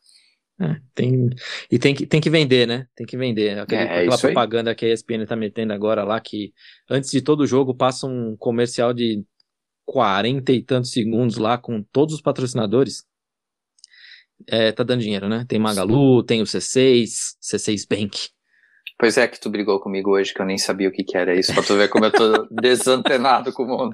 É, 0.59 0.79
tem, 0.93 1.29
e 1.71 1.79
tem 1.79 1.95
que, 1.95 2.05
tem 2.05 2.21
que 2.21 2.29
vender, 2.29 2.67
né? 2.67 2.85
Tem 2.95 3.05
que 3.05 3.17
vender. 3.17 3.57
Aquele, 3.57 3.81
É, 3.81 3.85
é 3.85 3.99
aquela 4.01 4.15
isso 4.15 4.27
aí. 4.27 4.33
propaganda 4.33 4.75
que 4.75 4.85
a 4.85 4.93
ESPN 4.93 5.25
tá 5.25 5.35
metendo 5.35 5.73
agora 5.73 6.03
lá, 6.03 6.19
que 6.19 6.53
antes 6.89 7.09
de 7.09 7.21
todo 7.21 7.47
jogo 7.47 7.73
passa 7.73 8.05
um 8.05 8.35
comercial 8.37 8.93
de 8.93 9.23
40 9.91 10.53
e 10.53 10.63
tantos 10.63 10.91
segundos 10.91 11.35
lá 11.35 11.57
com 11.57 11.83
todos 11.83 12.15
os 12.15 12.21
patrocinadores. 12.21 13.03
É, 14.47 14.71
tá 14.71 14.83
dando 14.83 15.01
dinheiro, 15.01 15.27
né? 15.27 15.45
Tem 15.45 15.59
Magalu, 15.59 16.23
tem 16.23 16.41
o 16.41 16.45
C6, 16.45 17.35
C6 17.41 17.85
Bank. 17.89 18.29
Pois 18.97 19.17
é, 19.17 19.27
que 19.27 19.37
tu 19.37 19.49
brigou 19.49 19.81
comigo 19.81 20.11
hoje, 20.11 20.33
que 20.33 20.41
eu 20.41 20.45
nem 20.45 20.57
sabia 20.57 20.87
o 20.87 20.93
que, 20.93 21.03
que 21.03 21.17
era 21.17 21.37
isso, 21.37 21.53
pra 21.53 21.61
tu 21.61 21.75
ver 21.75 21.89
como 21.89 22.05
eu 22.05 22.11
tô 22.11 22.47
desantenado 22.61 23.51
com 23.51 23.63
o 23.63 23.67
mundo. 23.67 23.91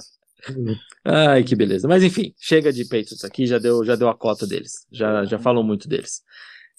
Ai, 1.04 1.44
que 1.44 1.56
beleza. 1.56 1.88
Mas 1.88 2.04
enfim, 2.04 2.32
chega 2.38 2.72
de 2.72 2.84
Patriots 2.84 3.26
aqui, 3.26 3.48
já 3.48 3.58
deu, 3.58 3.84
já 3.84 3.96
deu 3.96 4.08
a 4.08 4.16
cota 4.16 4.46
deles. 4.46 4.86
Já, 4.92 5.26
já 5.26 5.40
falou 5.40 5.64
muito 5.64 5.90
deles. 5.90 6.22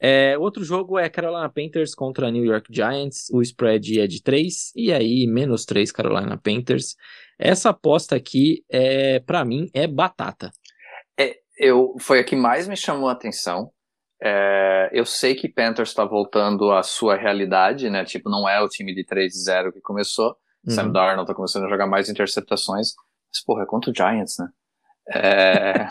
É, 0.00 0.38
outro 0.38 0.62
jogo 0.64 0.99
é 0.99 1.09
Carolina 1.09 1.49
Panthers 1.49 1.95
contra 1.95 2.31
New 2.31 2.45
York 2.45 2.73
Giants. 2.73 3.28
O 3.33 3.43
spread 3.43 4.00
é 4.00 4.07
de 4.07 4.23
3, 4.23 4.73
e 4.76 4.93
aí 4.93 5.26
menos 5.26 5.64
3 5.64 5.90
Carolina 5.90 6.37
Panthers. 6.37 6.95
Essa 7.38 7.71
aposta 7.71 8.17
aqui, 8.17 8.64
é, 8.71 9.21
para 9.21 9.45
mim, 9.45 9.69
é 9.75 9.87
batata. 9.87 10.50
Eu, 11.59 11.97
foi 11.99 12.21
a 12.21 12.25
que 12.25 12.37
mais 12.37 12.69
me 12.69 12.76
chamou 12.76 13.09
a 13.09 13.12
atenção. 13.12 13.73
É, 14.23 14.90
eu 14.93 15.05
sei 15.05 15.35
que 15.35 15.49
Panthers 15.49 15.88
está 15.88 16.05
voltando 16.05 16.71
à 16.71 16.83
sua 16.85 17.17
realidade, 17.17 17.90
né? 17.90 18.05
Tipo, 18.05 18.31
não 18.31 18.49
é 18.49 18.61
o 18.61 18.69
time 18.69 18.95
de 18.95 19.05
3-0 19.05 19.73
que 19.73 19.81
começou. 19.81 20.37
Sam 20.69 20.87
Uhum. 20.87 20.93
Darnold 20.93 21.26
tá 21.26 21.35
começando 21.35 21.64
a 21.64 21.69
jogar 21.69 21.87
mais 21.87 22.09
interceptações. 22.09 22.95
Mas, 23.33 23.45
porra, 23.45 23.64
é 23.64 23.67
contra 23.67 23.90
o 23.90 23.95
Giants, 23.95 24.38
né? 24.38 24.49
É, 25.10 25.86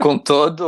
com 0.00 0.18
todo 0.18 0.62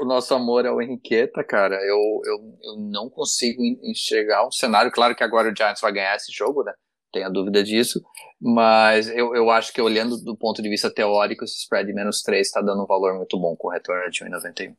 o 0.00 0.04
nosso 0.04 0.34
amor 0.34 0.66
ao 0.66 0.80
Henriqueta, 0.80 1.42
cara, 1.42 1.76
eu, 1.76 2.20
eu, 2.24 2.58
eu 2.62 2.76
não 2.78 3.08
consigo 3.10 3.62
en- 3.62 3.78
enxergar 3.90 4.46
um 4.46 4.50
cenário. 4.50 4.92
Claro 4.92 5.14
que 5.14 5.24
agora 5.24 5.50
o 5.50 5.56
Giants 5.56 5.80
vai 5.80 5.92
ganhar 5.92 6.14
esse 6.16 6.32
jogo, 6.32 6.62
né? 6.62 6.72
Tenho 7.12 7.26
a 7.26 7.30
dúvida 7.30 7.62
disso. 7.62 8.02
Mas 8.40 9.08
eu, 9.08 9.34
eu 9.34 9.50
acho 9.50 9.72
que 9.72 9.80
olhando 9.80 10.16
do 10.16 10.36
ponto 10.36 10.62
de 10.62 10.68
vista 10.68 10.92
teórico, 10.92 11.44
esse 11.44 11.58
spread 11.58 11.92
menos 11.92 12.22
3 12.22 12.46
está 12.46 12.60
dando 12.60 12.82
um 12.82 12.86
valor 12.86 13.14
muito 13.16 13.38
bom 13.38 13.56
com 13.56 13.68
o 13.68 13.70
retorno 13.70 14.10
de 14.10 14.24
1,91. 14.24 14.74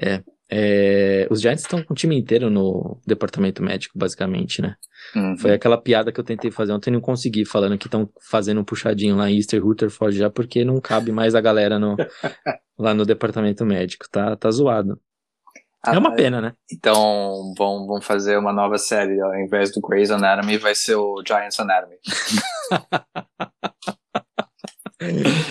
É, 0.00 0.22
os 1.30 1.40
Giants 1.40 1.62
estão 1.62 1.82
com 1.82 1.92
o 1.92 1.96
time 1.96 2.18
inteiro 2.18 2.48
no 2.48 2.98
departamento 3.06 3.62
médico, 3.62 3.98
basicamente, 3.98 4.62
né? 4.62 4.76
Uhum. 5.14 5.36
Foi 5.36 5.52
aquela 5.52 5.80
piada 5.80 6.10
que 6.10 6.18
eu 6.18 6.24
tentei 6.24 6.50
fazer 6.50 6.72
ontem 6.72 6.90
e 6.90 6.94
não 6.94 7.00
consegui, 7.00 7.44
falando 7.44 7.78
que 7.78 7.86
estão 7.86 8.08
fazendo 8.20 8.60
um 8.60 8.64
puxadinho 8.64 9.16
lá 9.16 9.30
em 9.30 9.36
Easter 9.36 9.62
Rutherford 9.62 10.16
já, 10.16 10.30
porque 10.30 10.64
não 10.64 10.80
cabe 10.80 11.12
mais 11.12 11.34
a 11.34 11.40
galera 11.40 11.78
no, 11.78 11.96
lá 12.78 12.94
no 12.94 13.04
departamento 13.04 13.64
médico. 13.64 14.06
Tá, 14.10 14.36
tá 14.36 14.50
zoado. 14.50 14.98
Ah, 15.84 15.94
é 15.94 15.98
uma 15.98 16.14
pena, 16.14 16.40
né? 16.40 16.54
Então 16.72 17.52
vão, 17.56 17.86
vão 17.86 18.00
fazer 18.00 18.36
uma 18.36 18.52
nova 18.52 18.78
série. 18.78 19.20
Ao 19.20 19.38
invés 19.38 19.72
do 19.72 19.80
Grey's 19.80 20.10
Anatomy, 20.10 20.58
vai 20.58 20.74
ser 20.74 20.96
o 20.96 21.22
Giants 21.24 21.60
Anatomy. 21.60 21.96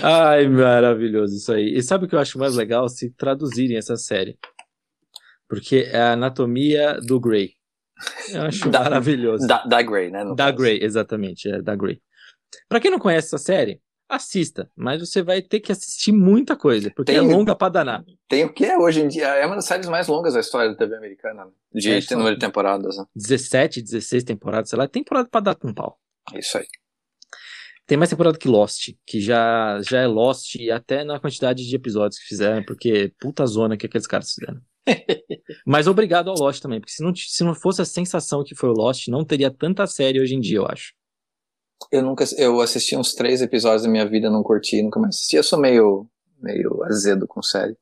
Ai, 0.04 0.50
maravilhoso 0.50 1.36
isso 1.36 1.54
aí. 1.54 1.78
E 1.78 1.82
sabe 1.82 2.06
o 2.06 2.10
que 2.10 2.16
eu 2.16 2.20
acho 2.20 2.38
mais 2.38 2.56
legal? 2.56 2.90
Se 2.90 3.10
traduzirem 3.12 3.78
essa 3.78 3.96
série. 3.96 4.38
Porque 5.48 5.88
é 5.92 5.98
a 6.00 6.12
anatomia 6.14 7.00
do 7.02 7.20
Grey. 7.20 7.52
Eu 8.30 8.44
acho 8.44 8.70
Da- 8.72 8.82
maravilhoso. 8.82 9.48
Da, 9.48 9.64
da 9.66 9.82
Grey, 9.82 10.10
né? 10.12 10.24
Da 10.36 10.46
caso. 10.52 10.58
Grey, 10.58 10.80
exatamente, 10.84 11.50
é 11.50 11.62
da 11.62 11.76
Grey. 11.76 12.02
Pra 12.70 12.80
quem 12.80 12.92
não 12.92 13.00
conhece 13.00 13.28
essa 13.28 13.38
série, 13.38 13.82
assista, 14.10 14.70
mas 14.76 15.00
você 15.02 15.22
vai 15.22 15.42
ter 15.42 15.60
que 15.60 15.72
assistir 15.72 16.12
muita 16.14 16.56
coisa, 16.56 16.90
porque 16.96 17.12
Tem- 17.12 17.18
é 17.18 17.22
longa 17.36 17.56
pra 17.56 17.68
danar. 17.70 18.04
Tem 18.30 18.46
o 18.46 18.54
que 18.54 18.66
é 18.66 18.78
hoje 18.78 19.02
em 19.02 19.08
dia? 19.08 19.28
É 19.28 19.46
uma 19.46 19.56
das 19.56 19.66
séries 19.66 19.88
mais 19.90 20.08
longas 20.08 20.34
da 20.34 20.40
história 20.40 20.70
da 20.70 20.76
TV 20.78 20.96
americana, 20.96 21.46
né? 21.46 21.52
De 21.74 21.92
É, 21.92 22.16
número 22.16 22.36
de 22.36 22.40
temporadas. 22.40 22.98
Né? 22.98 23.06
17, 23.16 23.82
16 23.82 24.24
temporadas, 24.24 24.70
sei 24.70 24.80
lá, 24.80 24.88
temporada 24.88 25.28
pra 25.30 25.40
dar 25.42 25.56
com 25.56 25.74
pau. 25.74 26.00
Isso 26.36 26.58
aí. 26.58 26.66
Tem 27.86 27.98
mais 27.98 28.10
temporada 28.10 28.38
que 28.38 28.50
Lost, 28.50 28.90
que 29.06 29.22
já, 29.22 29.80
já 29.82 30.02
é 30.02 30.08
Lost 30.08 30.56
até 30.74 31.06
na 31.06 31.20
quantidade 31.22 31.66
de 31.66 31.74
episódios 31.76 32.20
que 32.20 32.28
fizeram, 32.28 32.62
porque 32.66 33.14
puta 33.20 33.46
zona 33.46 33.78
que 33.78 33.86
aqueles 33.86 34.06
caras 34.08 34.32
fizeram. 34.34 34.60
Mas 35.66 35.88
obrigado 35.88 36.30
ao 36.30 36.36
Lost 36.38 36.62
também, 36.62 36.80
porque 36.80 36.94
se 36.94 37.04
não, 37.04 37.14
se 37.16 37.44
não 37.44 37.54
fosse 37.54 37.82
a 37.82 37.86
sensação 37.86 38.44
que 38.44 38.56
foi 38.56 38.70
o 38.70 38.74
Lost, 38.74 39.08
não 39.08 39.24
teria 39.26 39.52
tanta 39.52 39.86
série 39.88 40.20
hoje 40.22 40.36
em 40.36 40.40
dia, 40.40 40.58
eu 40.58 40.66
acho. 40.68 40.94
Eu 41.92 42.02
nunca. 42.02 42.26
Eu 42.38 42.60
assisti 42.62 42.96
uns 42.96 43.14
três 43.14 43.42
episódios 43.42 43.84
da 43.84 43.90
minha 43.90 44.08
vida, 44.08 44.30
não 44.30 44.44
curti, 44.44 44.82
nunca 44.82 45.00
mais 45.00 45.16
assisti. 45.16 45.36
Eu 45.36 45.44
sou 45.44 45.60
meio, 45.60 46.08
meio 46.42 46.84
azedo 46.86 47.28
com 47.28 47.42
série. 47.42 47.76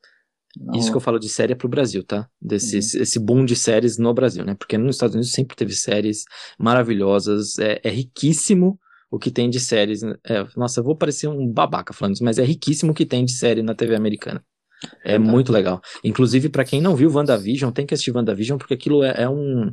Não- 0.57 0.77
Isso 0.77 0.89
que 0.91 0.97
eu 0.97 1.01
falo 1.01 1.19
de 1.19 1.27
série 1.29 1.53
é 1.53 1.55
pro 1.55 1.67
Brasil, 1.67 2.03
tá? 2.03 2.29
Desse 2.41 2.73
Uhum. 2.75 2.79
esse, 2.79 2.97
esse 3.01 3.19
boom 3.19 3.45
de 3.45 3.55
séries 3.55 3.97
no 3.97 4.13
Brasil, 4.13 4.43
né? 4.45 4.55
Porque 4.55 4.77
nos 4.77 4.95
Estados 4.95 5.15
Unidos 5.15 5.31
sempre 5.31 5.55
teve 5.55 5.73
séries 5.73 6.23
maravilhosas, 6.59 7.57
é, 7.59 7.79
é 7.83 7.89
riquíssimo 7.89 8.79
o 9.11 9.17
que 9.19 9.31
tem 9.31 9.49
de 9.49 9.59
séries. 9.59 10.01
é, 10.03 10.45
nossa, 10.57 10.79
eu 10.79 10.83
vou 10.83 10.95
parecer 10.95 11.27
um 11.27 11.47
babaca 11.51 11.93
falando 11.93 12.15
isso, 12.15 12.23
mas 12.23 12.37
é 12.37 12.43
riquíssimo 12.43 12.91
o 12.91 12.95
que 12.95 13.05
tem 13.05 13.23
de 13.25 13.31
série 13.33 13.61
na 13.63 13.73
TV 13.75 13.95
americana. 13.95 14.43
É 15.03 15.17
muito 15.17 15.51
legal. 15.51 15.81
Inclusive, 16.03 16.49
pra 16.49 16.63
quem 16.65 16.81
não 16.81 16.95
viu 16.95 17.11
WandaVision, 17.11 17.71
tem 17.71 17.85
que 17.85 17.93
assistir 17.93 18.11
WandaVision, 18.15 18.57
porque 18.57 18.73
aquilo 18.73 19.03
é, 19.03 19.13
é 19.23 19.29
um. 19.29 19.71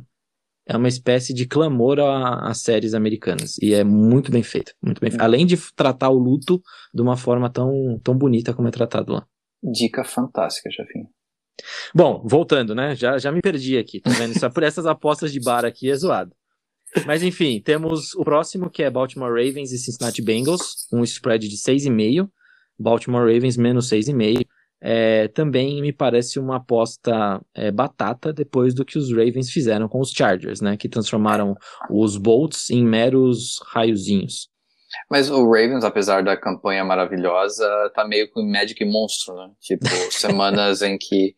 É 0.65 0.77
uma 0.77 0.87
espécie 0.87 1.33
de 1.33 1.45
clamor 1.45 1.99
a- 1.99 2.49
às 2.49 2.59
séries 2.61 2.93
americanas. 2.93 3.57
E 3.61 3.73
é 3.73 3.83
muito 3.83 4.31
bem 4.31 4.41
feito. 4.43 4.71
Muito 4.81 5.01
bem 5.01 5.09
feito. 5.11 5.19
Uhum. 5.19 5.25
Além 5.27 5.45
de 5.45 5.57
tratar 5.75 6.09
o 6.09 6.17
luto 6.17 6.61
de 6.93 7.01
uma 7.01 7.17
forma 7.17 7.49
tão, 7.49 7.99
tão 8.01 8.17
bonita 8.17 8.53
como 8.53 8.69
é 8.69 8.71
tratado 8.71 9.11
lá. 9.11 9.25
Dica 9.61 10.05
fantástica, 10.05 10.69
Jefinho. 10.71 11.07
Bom, 11.93 12.23
voltando, 12.25 12.73
né? 12.73 12.95
Já, 12.95 13.17
já 13.17 13.31
me 13.31 13.41
perdi 13.41 13.77
aqui, 13.77 13.99
tá 13.99 14.09
vendo? 14.11 14.37
Só 14.39 14.49
por 14.49 14.63
essas 14.63 14.85
apostas 14.85 15.33
de 15.33 15.39
bar 15.41 15.65
aqui 15.65 15.89
é 15.89 15.95
zoado. 15.95 16.31
Mas 17.05 17.23
enfim, 17.23 17.59
temos 17.61 18.13
o 18.15 18.23
próximo 18.23 18.69
que 18.69 18.83
é 18.83 18.89
Baltimore 18.89 19.29
Ravens 19.31 19.71
e 19.71 19.77
Cincinnati 19.77 20.21
Bengals, 20.21 20.87
um 20.93 21.03
spread 21.03 21.47
de 21.47 21.57
6,5. 21.57 22.29
Baltimore 22.79 23.21
Ravens 23.33 23.57
menos 23.57 23.89
6,5. 23.89 24.45
É, 24.85 25.29
também 25.29 25.81
me 25.81 25.93
parece 25.93 26.37
uma 26.37 26.57
aposta 26.57 27.41
é, 27.55 27.71
batata 27.71 28.33
depois 28.33 28.73
do 28.73 28.83
que 28.83 28.97
os 28.97 29.09
Ravens 29.11 29.49
fizeram 29.49 29.87
com 29.87 30.01
os 30.01 30.11
Chargers, 30.11 30.59
né? 30.59 30.75
Que 30.75 30.89
transformaram 30.89 31.55
os 31.89 32.17
Bolts 32.17 32.69
em 32.69 32.83
meros 32.83 33.61
raiozinhos. 33.67 34.49
Mas 35.09 35.29
o 35.29 35.43
Ravens, 35.45 35.85
apesar 35.85 36.21
da 36.21 36.35
campanha 36.35 36.83
maravilhosa, 36.83 37.65
tá 37.95 38.05
meio 38.05 38.29
com 38.29 38.43
Magic 38.43 38.83
Monstro, 38.83 39.33
né? 39.35 39.51
Tipo, 39.61 39.85
semanas 40.11 40.81
em 40.81 40.97
que 40.97 41.33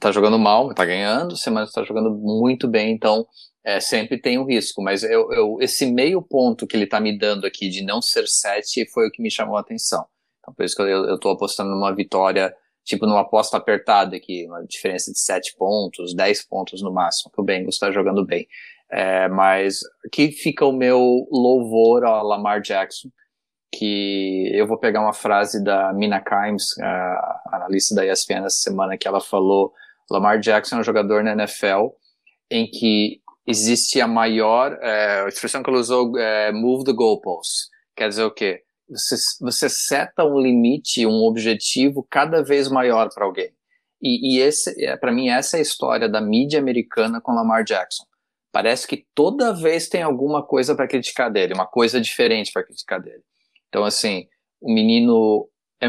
tá 0.00 0.12
jogando 0.12 0.38
mal, 0.38 0.72
tá 0.74 0.84
ganhando, 0.84 1.36
semanas 1.36 1.70
que 1.70 1.74
tá 1.74 1.82
jogando 1.82 2.10
muito 2.14 2.68
bem, 2.68 2.92
então 2.92 3.26
é, 3.64 3.80
sempre 3.80 4.16
tem 4.20 4.38
um 4.38 4.46
risco. 4.46 4.80
Mas 4.80 5.02
eu, 5.02 5.32
eu- 5.32 5.56
esse 5.60 5.86
meio 5.86 6.22
ponto 6.22 6.66
que 6.68 6.76
ele 6.76 6.86
tá 6.86 7.00
me 7.00 7.18
dando 7.18 7.46
aqui 7.46 7.68
de 7.68 7.82
não 7.82 8.00
ser 8.00 8.28
7 8.28 8.88
foi 8.92 9.08
o 9.08 9.10
que 9.10 9.20
me 9.20 9.30
chamou 9.30 9.56
a 9.56 9.60
atenção. 9.60 10.04
Então 10.44 10.54
por 10.54 10.64
isso 10.64 10.76
que 10.76 10.82
eu, 10.82 10.86
eu 10.86 11.18
tô 11.18 11.30
apostando 11.30 11.70
numa 11.70 11.94
vitória, 11.94 12.54
tipo 12.84 13.06
numa 13.06 13.22
aposta 13.22 13.56
apertada 13.56 14.14
aqui, 14.14 14.46
uma 14.46 14.64
diferença 14.64 15.10
de 15.10 15.18
7 15.18 15.56
pontos, 15.56 16.14
10 16.14 16.46
pontos 16.46 16.82
no 16.82 16.92
máximo, 16.92 17.32
que 17.32 17.40
o 17.40 17.44
Bengals 17.44 17.78
tá 17.78 17.90
jogando 17.90 18.24
bem. 18.24 18.46
É, 18.90 19.28
mas 19.28 19.80
aqui 20.06 20.30
fica 20.30 20.64
o 20.64 20.72
meu 20.72 21.26
louvor 21.32 22.04
ao 22.04 22.24
Lamar 22.24 22.60
Jackson, 22.60 23.08
que 23.74 24.50
eu 24.54 24.66
vou 24.66 24.78
pegar 24.78 25.00
uma 25.00 25.12
frase 25.12 25.62
da 25.64 25.92
Mina 25.92 26.20
Kimes, 26.20 26.78
a 26.78 27.40
analista 27.52 27.94
da 27.94 28.06
ESPN 28.06 28.44
essa 28.44 28.60
semana, 28.60 28.96
que 28.96 29.08
ela 29.08 29.20
falou, 29.20 29.72
Lamar 30.10 30.38
Jackson 30.38 30.76
é 30.76 30.80
um 30.80 30.84
jogador 30.84 31.24
na 31.24 31.32
NFL 31.32 31.88
em 32.50 32.70
que 32.70 33.20
existe 33.46 34.00
a 34.00 34.06
maior, 34.06 34.78
é, 34.80 35.22
a 35.22 35.28
expressão 35.28 35.62
que 35.62 35.70
ela 35.70 35.78
usou 35.78 36.16
é 36.18 36.52
move 36.52 36.84
the 36.84 36.92
goalposts, 36.92 37.68
quer 37.96 38.08
dizer 38.08 38.24
o 38.24 38.30
quê? 38.30 38.63
Você, 38.88 39.16
você 39.40 39.68
seta 39.68 40.24
um 40.24 40.38
limite, 40.38 41.06
um 41.06 41.24
objetivo 41.24 42.06
cada 42.10 42.42
vez 42.42 42.68
maior 42.68 43.08
para 43.12 43.24
alguém. 43.24 43.50
E, 44.00 44.36
e 44.36 44.40
esse, 44.40 44.74
para 44.98 45.12
mim, 45.12 45.28
essa 45.28 45.56
é 45.56 45.60
a 45.60 45.62
história 45.62 46.08
da 46.08 46.20
mídia 46.20 46.58
americana 46.58 47.20
com 47.20 47.32
Lamar 47.32 47.64
Jackson 47.64 48.04
parece 48.54 48.86
que 48.86 49.04
toda 49.16 49.52
vez 49.52 49.88
tem 49.88 50.00
alguma 50.00 50.40
coisa 50.40 50.76
para 50.76 50.86
criticar 50.86 51.28
dele, 51.28 51.54
uma 51.54 51.66
coisa 51.66 52.00
diferente 52.00 52.52
para 52.52 52.62
criticar 52.62 53.02
dele. 53.02 53.20
Então, 53.68 53.84
assim, 53.84 54.28
o 54.60 54.72
menino 54.72 55.48
é 55.82 55.88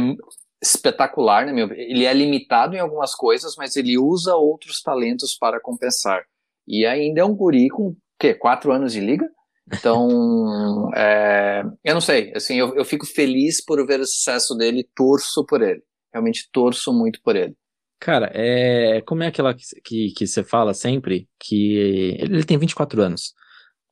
espetacular, 0.59 1.45
né, 1.45 1.53
meu? 1.53 1.71
Ele 1.71 2.05
é 2.05 2.11
limitado 2.11 2.75
em 2.75 2.79
algumas 2.79 3.13
coisas, 3.13 3.55
mas 3.55 3.75
ele 3.75 3.99
usa 3.99 4.35
outros 4.35 4.81
talentos 4.81 5.37
para 5.37 5.59
compensar. 5.59 6.25
E 6.67 6.87
ainda 6.87 7.21
é 7.21 7.23
um 7.23 7.35
guri 7.35 7.69
com, 7.69 7.89
o 7.89 7.97
quê, 8.17 8.33
quatro 8.33 8.71
anos 8.71 8.93
de 8.93 8.99
liga? 8.99 9.29
Então, 9.73 10.91
é, 10.95 11.63
eu 11.83 11.93
não 11.93 12.01
sei, 12.01 12.31
assim, 12.35 12.55
eu, 12.57 12.75
eu 12.75 12.85
fico 12.85 13.05
feliz 13.05 13.63
por 13.63 13.83
ver 13.85 13.99
o 13.99 14.05
sucesso 14.05 14.55
dele, 14.55 14.87
torço 14.95 15.45
por 15.45 15.61
ele. 15.61 15.81
Realmente 16.13 16.47
torço 16.51 16.93
muito 16.93 17.19
por 17.23 17.35
ele. 17.35 17.55
Cara, 17.99 18.29
é. 18.33 19.01
Como 19.01 19.23
é 19.23 19.27
aquela 19.27 19.53
que, 19.53 20.11
que, 20.11 20.27
você 20.27 20.43
fala 20.43 20.73
sempre? 20.73 21.27
Que 21.39 22.17
ele, 22.19 22.43
tem 22.43 22.57
24 22.57 23.01
anos. 23.01 23.33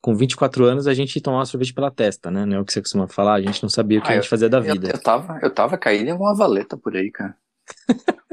Com 0.01 0.15
24 0.15 0.65
anos 0.65 0.85
a 0.85 0.93
gente 0.93 1.19
tomava 1.21 1.45
sorvete 1.45 1.73
pela 1.73 1.89
testa, 1.89 2.29
né? 2.29 2.45
Não 2.45 2.57
é 2.57 2.59
o 2.59 2.65
que 2.65 2.73
você 2.73 2.81
costuma 2.81 3.07
falar, 3.07 3.35
a 3.35 3.41
gente 3.41 3.63
não 3.63 3.69
sabia 3.69 3.99
o 3.99 4.01
que 4.01 4.09
Ah, 4.09 4.11
a 4.11 4.15
gente 4.15 4.29
fazia 4.29 4.49
da 4.49 4.57
Eu, 4.59 4.63
vida. 4.73 4.89
eu 4.93 5.01
tava, 5.01 5.39
eu 5.41 5.49
tava 5.49 5.77
caído 5.77 6.09
em 6.09 6.11
alguma 6.11 6.35
valeta 6.35 6.77
por 6.77 6.95
aí, 6.95 7.09
cara. 7.11 7.35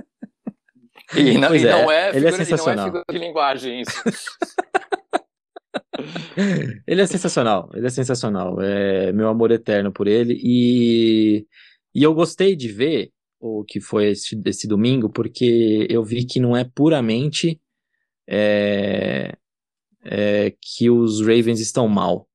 E 1.16 1.36
não, 1.38 1.54
e 1.56 1.66
é, 1.66 1.70
não 1.72 1.90
é, 1.90 2.10
ele 2.10 2.18
é 2.26 2.28
e 2.28 2.32
não 2.32 2.38
é 2.40 2.44
sensacional. 2.44 2.84
figura 2.86 3.04
de 3.10 3.18
linguagem 3.18 3.80
isso. 3.80 4.00
Ele 6.86 7.00
é 7.00 7.06
sensacional, 7.06 7.70
ele 7.74 7.86
é 7.86 7.90
sensacional. 7.90 8.60
É 8.60 9.12
meu 9.12 9.28
amor 9.28 9.50
eterno 9.50 9.92
por 9.92 10.06
ele. 10.06 10.40
E, 10.42 11.46
e 11.94 12.02
eu 12.02 12.14
gostei 12.14 12.54
de 12.56 12.68
ver 12.68 13.10
o 13.38 13.64
que 13.64 13.80
foi 13.80 14.10
esse, 14.10 14.40
esse 14.44 14.68
domingo, 14.68 15.08
porque 15.08 15.86
eu 15.88 16.04
vi 16.04 16.24
que 16.24 16.38
não 16.38 16.56
é 16.56 16.62
puramente 16.64 17.58
é, 18.28 19.34
é, 20.04 20.54
que 20.60 20.90
os 20.90 21.20
Ravens 21.20 21.60
estão 21.60 21.88
mal. 21.88 22.28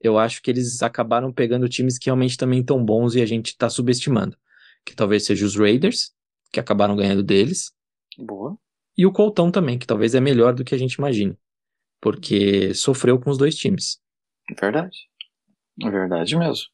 Eu 0.00 0.18
acho 0.18 0.42
que 0.42 0.50
eles 0.50 0.82
acabaram 0.82 1.32
pegando 1.32 1.68
times 1.68 1.98
que 1.98 2.06
realmente 2.06 2.36
também 2.36 2.60
estão 2.60 2.84
bons 2.84 3.14
e 3.14 3.22
a 3.22 3.26
gente 3.26 3.48
está 3.48 3.68
subestimando. 3.68 4.36
Que 4.84 4.96
talvez 4.96 5.24
seja 5.24 5.44
os 5.44 5.56
Raiders, 5.56 6.12
que 6.52 6.58
acabaram 6.58 6.96
ganhando 6.96 7.22
deles, 7.22 7.72
Boa. 8.18 8.56
e 8.96 9.06
o 9.06 9.12
Coltão 9.12 9.50
também, 9.50 9.78
que 9.78 9.86
talvez 9.86 10.14
é 10.14 10.20
melhor 10.20 10.54
do 10.54 10.64
que 10.64 10.74
a 10.74 10.78
gente 10.78 10.94
imagina. 10.94 11.36
Porque 12.02 12.74
sofreu 12.74 13.18
com 13.18 13.30
os 13.30 13.38
dois 13.38 13.54
times. 13.54 13.98
Verdade. 14.60 14.98
É 15.80 15.88
verdade 15.88 16.36
mesmo. 16.36 16.66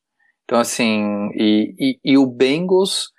Então, 0.44 0.58
assim, 0.58 1.28
e, 1.34 1.74
e, 1.78 2.00
e 2.02 2.18
o 2.18 2.26
Bengals, 2.26 3.12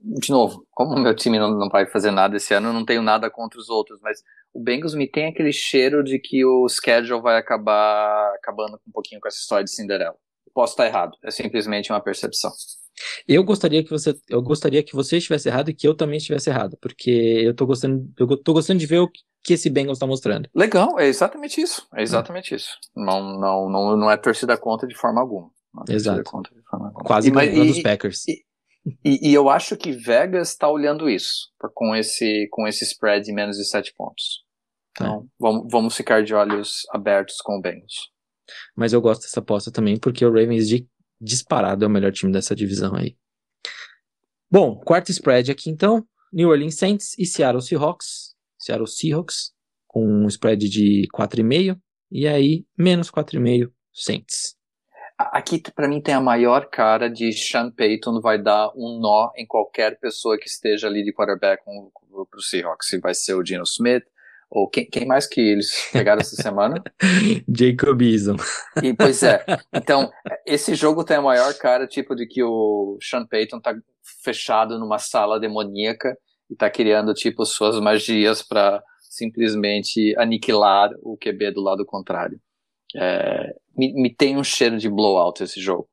de 0.00 0.30
novo, 0.30 0.66
como 0.70 0.96
o 0.96 0.98
meu 0.98 1.14
time 1.14 1.38
não, 1.38 1.50
não 1.50 1.68
vai 1.68 1.86
fazer 1.86 2.10
nada 2.10 2.36
esse 2.36 2.54
ano, 2.54 2.68
eu 2.68 2.72
não 2.72 2.84
tenho 2.84 3.02
nada 3.02 3.30
contra 3.30 3.60
os 3.60 3.68
outros, 3.68 4.00
mas 4.00 4.22
o 4.54 4.60
Bengals 4.62 4.94
me 4.94 5.06
tem 5.06 5.26
aquele 5.26 5.52
cheiro 5.52 6.02
de 6.02 6.18
que 6.18 6.44
o 6.46 6.66
schedule 6.66 7.20
vai 7.20 7.36
acabar 7.36 8.32
acabando 8.34 8.80
um 8.88 8.90
pouquinho 8.90 9.20
com 9.20 9.28
essa 9.28 9.36
história 9.36 9.64
de 9.64 9.70
Cinderela. 9.70 10.16
Posso 10.54 10.72
estar 10.72 10.86
errado, 10.86 11.18
é 11.22 11.30
simplesmente 11.30 11.92
uma 11.92 12.00
percepção. 12.00 12.50
Eu 13.28 13.44
gostaria 13.44 13.84
que 13.84 13.90
você, 13.90 14.18
eu 14.26 14.40
gostaria 14.40 14.82
que 14.82 14.94
você 14.94 15.18
estivesse 15.18 15.48
errado 15.48 15.68
e 15.68 15.74
que 15.74 15.86
eu 15.86 15.94
também 15.94 16.16
estivesse 16.16 16.48
errado, 16.48 16.78
porque 16.80 17.10
eu 17.10 17.54
tô 17.54 17.66
gostando, 17.66 18.10
eu 18.18 18.42
tô 18.42 18.54
gostando 18.54 18.80
de 18.80 18.86
ver 18.86 19.00
o 19.00 19.10
que 19.46 19.54
esse 19.54 19.70
Bengals 19.70 19.98
tá 19.98 20.06
mostrando. 20.06 20.48
Legal, 20.54 20.98
é 20.98 21.06
exatamente 21.06 21.60
isso. 21.60 21.86
É 21.94 22.02
exatamente 22.02 22.54
isso. 22.54 22.70
Não, 22.94 23.38
não, 23.38 23.68
não, 23.70 23.96
não 23.96 24.10
é 24.10 24.16
torcida 24.16 24.56
contra 24.58 24.86
de 24.88 24.94
forma 24.96 25.20
alguma. 25.20 25.50
É 25.88 25.92
Exato. 25.94 26.22
contra 26.24 26.54
de 26.54 26.62
forma 26.62 26.86
alguma. 26.88 27.04
Quase 27.04 27.30
E, 27.30 27.32
e- 27.32 27.66
dos 27.72 27.82
Packers. 27.82 28.26
e- 28.28 28.44
E, 29.04 29.30
e 29.30 29.34
eu 29.34 29.48
acho 29.50 29.76
que 29.76 29.90
Vegas 29.92 30.50
está 30.50 30.68
olhando 30.68 31.10
isso 31.10 31.48
com 31.74 31.94
esse, 31.96 32.46
com 32.50 32.66
esse 32.68 32.84
spread 32.84 33.24
de 33.26 33.32
menos 33.32 33.56
de 33.56 33.64
7 33.64 33.92
pontos. 33.96 34.44
Então, 34.92 35.26
vamos, 35.38 35.66
vamos 35.70 35.96
ficar 35.96 36.22
de 36.22 36.32
olhos 36.32 36.82
abertos 36.90 37.36
com 37.42 37.58
o 37.58 37.60
Bengals. 37.60 38.10
Mas 38.76 38.92
eu 38.92 39.00
gosto 39.00 39.22
dessa 39.22 39.40
aposta 39.40 39.70
também, 39.72 39.96
porque 39.98 40.24
o 40.24 40.28
Ravens 40.32 40.68
de 40.68 40.86
disparado 41.20 41.84
é 41.84 41.88
o 41.88 41.90
melhor 41.90 42.12
time 42.12 42.32
dessa 42.32 42.54
divisão 42.54 42.94
aí. 42.94 43.16
Bom, 44.50 44.76
quarto 44.80 45.10
spread 45.10 45.50
aqui 45.50 45.68
então. 45.68 46.06
New 46.32 46.48
Orleans 46.50 46.76
Saints 46.76 47.18
e 47.18 47.26
Seattle 47.26 47.62
Seahawks. 47.62 48.25
Seattle 48.66 48.88
Seahawks 48.88 49.52
com 49.86 50.04
um 50.04 50.26
spread 50.26 50.68
de 50.68 51.08
4,5. 51.14 51.78
E 52.10 52.26
aí, 52.26 52.64
menos 52.76 53.10
4,5 53.10 53.70
Saints. 53.92 54.56
Aqui, 55.16 55.62
para 55.74 55.88
mim, 55.88 56.02
tem 56.02 56.14
a 56.14 56.20
maior 56.20 56.68
cara 56.68 57.08
de 57.08 57.32
Sean 57.32 57.70
Payton 57.70 58.20
vai 58.20 58.40
dar 58.42 58.70
um 58.76 59.00
nó 59.00 59.30
em 59.36 59.46
qualquer 59.46 59.98
pessoa 59.98 60.36
que 60.36 60.46
esteja 60.46 60.88
ali 60.88 61.02
de 61.02 61.12
quarterback 61.12 61.62
para 61.64 62.38
o 62.38 62.42
Seahawks. 62.42 62.88
Se 62.88 63.00
vai 63.00 63.14
ser 63.14 63.34
o 63.34 63.44
Geno 63.44 63.62
Smith, 63.62 64.04
ou 64.50 64.68
quem, 64.68 64.84
quem 64.84 65.06
mais 65.06 65.26
que 65.26 65.40
eles 65.40 65.88
pegaram 65.90 66.20
essa 66.20 66.36
semana. 66.36 66.82
Jacob 67.48 68.02
Eason. 68.02 68.36
E, 68.82 68.92
pois 68.92 69.22
é. 69.22 69.42
Então, 69.72 70.10
esse 70.44 70.74
jogo 70.74 71.02
tem 71.02 71.16
a 71.16 71.22
maior 71.22 71.54
cara, 71.54 71.86
tipo, 71.86 72.14
de 72.14 72.26
que 72.26 72.42
o 72.42 72.98
Sean 73.00 73.26
Payton 73.26 73.60
tá 73.60 73.74
fechado 74.22 74.78
numa 74.78 74.98
sala 74.98 75.40
demoníaca 75.40 76.16
e 76.50 76.54
tá 76.56 76.70
criando, 76.70 77.12
tipo, 77.14 77.44
suas 77.44 77.78
magias 77.80 78.42
para 78.42 78.82
simplesmente 79.00 80.14
aniquilar 80.18 80.90
o 81.02 81.16
QB 81.16 81.50
do 81.52 81.62
lado 81.62 81.84
contrário. 81.84 82.40
É, 82.94 83.54
me, 83.76 83.92
me 83.94 84.14
tem 84.14 84.36
um 84.36 84.44
cheiro 84.44 84.78
de 84.78 84.88
blowout 84.88 85.42
esse 85.42 85.60
jogo. 85.60 85.88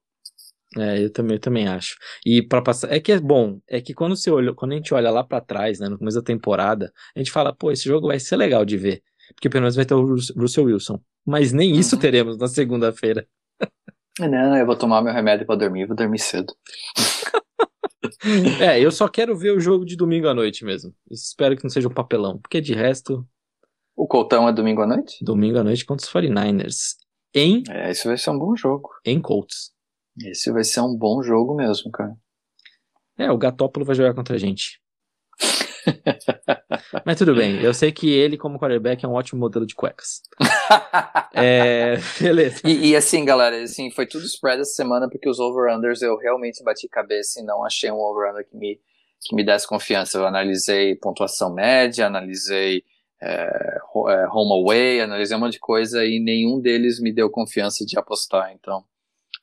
É, 0.78 1.04
eu 1.04 1.12
também, 1.14 1.36
eu 1.36 1.40
também 1.40 1.68
acho. 1.68 1.96
E 2.26 2.42
para 2.42 2.62
passar, 2.62 2.92
é 2.92 3.00
que 3.00 3.12
é 3.12 3.20
bom, 3.20 3.60
é 3.68 3.80
que 3.80 3.94
quando 3.94 4.16
você 4.16 4.32
olha, 4.32 4.54
quando 4.54 4.72
a 4.72 4.76
gente 4.76 4.94
olha 4.94 5.12
lá 5.12 5.24
pra 5.24 5.39
trás, 5.39 5.80
né, 5.80 5.88
no 5.88 5.98
começo 6.00 6.18
da 6.18 6.24
temporada, 6.24 6.92
a 7.16 7.20
gente 7.20 7.32
fala, 7.32 7.56
pô, 7.56 7.72
esse 7.72 7.84
jogo 7.84 8.08
vai 8.08 8.20
ser 8.20 8.36
legal 8.38 8.66
de 8.66 8.76
ver, 8.78 9.04
porque 9.36 9.50
pelo 9.50 9.62
menos 9.62 9.76
vai 9.76 9.86
ter 9.86 9.94
o 9.94 10.02
Rus- 10.06 10.34
Russell 10.36 10.66
Wilson. 10.66 11.00
Mas 11.26 11.54
nem 11.54 11.76
isso 11.78 11.96
Uhum. 11.96 12.02
teremos 12.02 12.38
na 12.38 12.48
segunda-feira. 12.48 13.28
Não, 14.20 14.58
eu 14.58 14.66
vou 14.66 14.76
tomar 14.76 15.02
meu 15.02 15.13
remédio 15.13 15.46
para 15.46 15.56
dormir, 15.56 15.86
vou 15.88 15.96
dormir 15.96 16.20
cedo. 16.20 16.54
É, 18.62 18.80
eu 18.80 18.92
só 18.92 19.08
quero 19.08 19.36
ver 19.38 19.52
o 19.52 19.60
jogo 19.60 19.86
de 19.86 19.96
domingo 19.96 20.28
à 20.28 20.34
noite 20.34 20.63
mesmo. 20.66 20.94
Espero 21.10 21.56
que 21.56 21.63
não 21.63 21.70
seja 21.70 21.88
um 21.88 21.94
papelão, 21.94 22.38
porque 22.39 22.60
de 22.62 22.74
resto, 22.74 23.28
O 23.96 24.08
Coltão 24.08 24.48
é 24.48 24.54
domingo 24.54 24.82
à 24.82 24.88
noite? 24.88 25.24
domingo 25.24 25.58
à 25.60 25.63
noite 25.63 25.86
contra 25.86 26.06
os 26.06 26.12
49ers 26.12 26.96
em 27.34 27.63
É, 27.70 27.89
esse 27.92 28.08
vai 28.08 28.18
ser 28.18 28.30
um 28.32 28.38
bom 28.39 28.56
jogo. 28.56 28.89
em 29.06 29.20
Colts. 29.22 29.72
Esse 30.24 30.52
vai 30.52 30.63
ser 30.63 30.82
um 30.82 30.96
bom 30.96 31.24
jogo 31.24 31.56
mesmo, 31.56 31.89
cara. 31.92 32.16
É, 33.18 33.32
o 33.32 33.38
Gatópolo 33.38 33.86
vai 33.86 33.96
jogar 33.96 34.13
contra 34.13 34.36
a 34.36 34.38
gente. 34.39 34.80
Mas 37.06 37.17
tudo 37.17 37.36
bem, 37.36 37.62
eu 37.62 37.74
sei 37.74 37.91
que 37.91 38.10
ele, 38.12 38.38
como 38.38 38.60
quarterback, 38.60 39.04
é 39.04 39.08
um 39.08 39.13
ótimo 39.13 39.39
modelo 39.39 39.65
de 39.65 39.76
cuecas. 39.76 40.22
É, 41.36 41.98
beleza. 42.22 42.62
E, 42.63 42.91
e 42.91 42.96
assim, 42.96 43.26
galera, 43.26 43.63
assim, 43.63 43.89
foi 43.89 44.06
tudo 44.06 44.24
spread 44.24 44.62
essa 44.62 44.76
semana 44.76 45.10
porque 45.10 45.28
os 45.28 45.39
over-unders 45.39 46.04
eu 46.04 46.15
realmente 46.15 46.63
bati 46.63 46.88
cabeça 46.88 47.39
e 47.39 47.43
não 47.43 47.65
achei 47.65 47.89
um 47.89 47.98
over-under 47.98 48.48
que 48.48 48.56
me, 48.56 48.80
que 49.19 49.36
me 49.36 49.43
desse 49.43 49.67
confiança. 49.67 50.19
Eu 50.19 50.28
analisei 50.28 50.96
pontuação 50.96 51.52
média, 51.52 52.06
analisei 52.06 52.84
é, 53.19 53.80
é, 54.10 54.28
home 54.32 54.62
away, 54.62 55.02
analisei 55.02 55.36
um 55.36 55.39
monte 55.39 55.54
de 55.54 55.60
coisa 55.60 56.06
e 56.06 56.19
nenhum 56.19 56.60
deles 56.60 57.00
me 57.00 57.12
deu 57.12 57.30
confiança 57.32 57.84
de 57.84 57.98
apostar. 57.98 58.54
Então, 58.54 58.86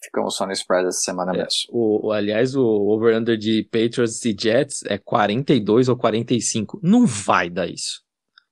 ficamos 0.03 0.37
só 0.37 0.47
no 0.47 0.53
spread 0.53 0.87
essa 0.89 1.01
semana 1.01 1.33
É, 1.33 1.37
mesmo. 1.39 1.51
o, 1.71 2.09
o- 2.09 2.13
aliás, 2.13 2.55
o 2.57 2.63
over-under 2.65 3.37
de 3.37 3.63
Patriots 3.65 4.25
e 4.25 4.35
Jets 4.39 4.83
é 4.87 4.97
42 4.99 5.89
ou 5.89 5.97
45. 5.97 6.81
Não 6.83 7.07
vai 7.07 7.49
dar 7.51 7.67
isso. 7.69 8.03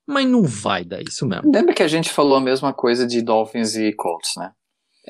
Mas 0.06 0.26
não 0.26 0.42
vai 0.42 0.84
dar 0.84 1.02
isso 1.02 1.26
mesmo. 1.26 1.50
Lembra 1.52 1.74
que 1.74 1.82
a 1.82 1.88
gente 1.88 2.10
falou 2.10 2.36
a 2.36 2.40
mesma 2.40 2.72
coisa 2.72 3.06
de 3.06 3.20
Dolphins 3.22 3.76
e 3.76 3.92
Colts, 3.92 4.32
né? 4.36 4.52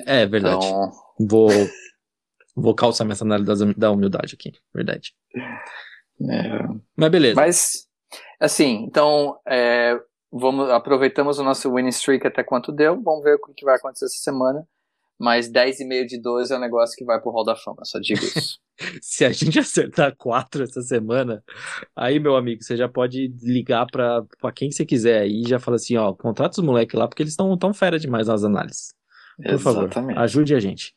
É 0.06 0.26
verdade. 0.26 0.64
Então, 0.66 0.90
Vou, 1.20 1.50
vou 2.56 2.74
calçar 2.74 3.04
minha 3.04 3.14
sandália 3.16 3.44
da 3.76 3.90
humildade 3.90 4.34
aqui. 4.34 4.52
Verdade. 4.74 5.12
é, 5.36 6.68
Mas 6.96 7.10
beleza. 7.10 7.34
Mas, 7.36 7.86
assim, 8.40 8.84
então, 8.88 9.38
é, 9.46 9.98
vamos, 10.32 10.68
aproveitamos 10.70 11.38
o 11.38 11.44
nosso 11.44 11.72
winning 11.72 11.88
streak 11.90 12.26
até 12.26 12.42
quanto 12.42 12.72
deu, 12.72 13.00
vamos 13.02 13.22
ver 13.22 13.34
o 13.36 13.54
que 13.54 13.64
vai 13.64 13.76
acontecer 13.76 14.06
essa 14.06 14.18
semana. 14.18 14.66
Mas 15.18 15.50
10,5 15.50 16.06
de 16.06 16.20
12 16.20 16.52
é 16.52 16.56
um 16.56 16.60
negócio 16.60 16.96
que 16.96 17.04
vai 17.04 17.20
pro 17.20 17.32
Hall 17.32 17.44
da 17.44 17.56
Fama, 17.56 17.84
só 17.84 17.98
digo 17.98 18.20
isso. 18.24 18.58
Se 19.02 19.24
a 19.24 19.32
gente 19.32 19.58
acertar 19.58 20.14
quatro 20.16 20.62
essa 20.62 20.80
semana, 20.80 21.42
aí, 21.96 22.20
meu 22.20 22.36
amigo, 22.36 22.62
você 22.62 22.76
já 22.76 22.88
pode 22.88 23.34
ligar 23.42 23.86
pra, 23.90 24.22
pra 24.40 24.52
quem 24.52 24.70
você 24.70 24.86
quiser 24.86 25.22
aí 25.22 25.42
e 25.44 25.48
já 25.48 25.58
fala 25.58 25.74
assim, 25.74 25.96
ó, 25.96 26.12
contrata 26.12 26.60
os 26.60 26.64
moleques 26.64 26.96
lá, 26.96 27.08
porque 27.08 27.24
eles 27.24 27.32
estão 27.32 27.56
tão 27.58 27.74
fera 27.74 27.98
demais 27.98 28.28
nas 28.28 28.44
análises. 28.44 28.94
Por 29.42 29.58
favor, 29.58 29.84
Exatamente. 29.84 30.18
ajude 30.18 30.54
a 30.54 30.60
gente. 30.60 30.94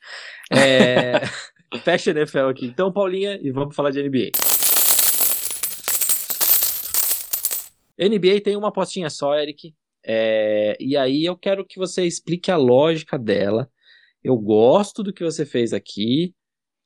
É... 0.52 1.22
Fecha 1.84 2.12
NFL 2.12 2.50
aqui. 2.50 2.66
Então, 2.66 2.92
Paulinha, 2.92 3.40
e 3.42 3.50
vamos 3.50 3.76
falar 3.76 3.92
de 3.92 4.04
NBA. 4.04 4.32
NBA 7.98 8.42
tem 8.44 8.58
uma 8.58 8.70
apostinha 8.70 9.10
só, 9.10 9.36
Eric. 9.36 9.74
É, 10.04 10.76
E 10.80 10.98
aí 10.98 11.24
eu 11.24 11.38
quero 11.38 11.66
que 11.66 11.78
você 11.78 12.04
explique 12.04 12.52
a 12.52 12.58
lógica 12.58 13.18
dela. 13.18 13.70
Eu 14.24 14.38
gosto 14.38 15.04
do 15.04 15.14
que 15.14 15.24
você 15.24 15.46
fez 15.46 15.74
aqui. 15.74 16.34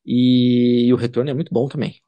E 0.06 0.92
o 0.94 0.96
retorno 0.96 1.32
é 1.32 1.34
muito 1.34 1.52
bom 1.52 1.68
também. 1.68 2.00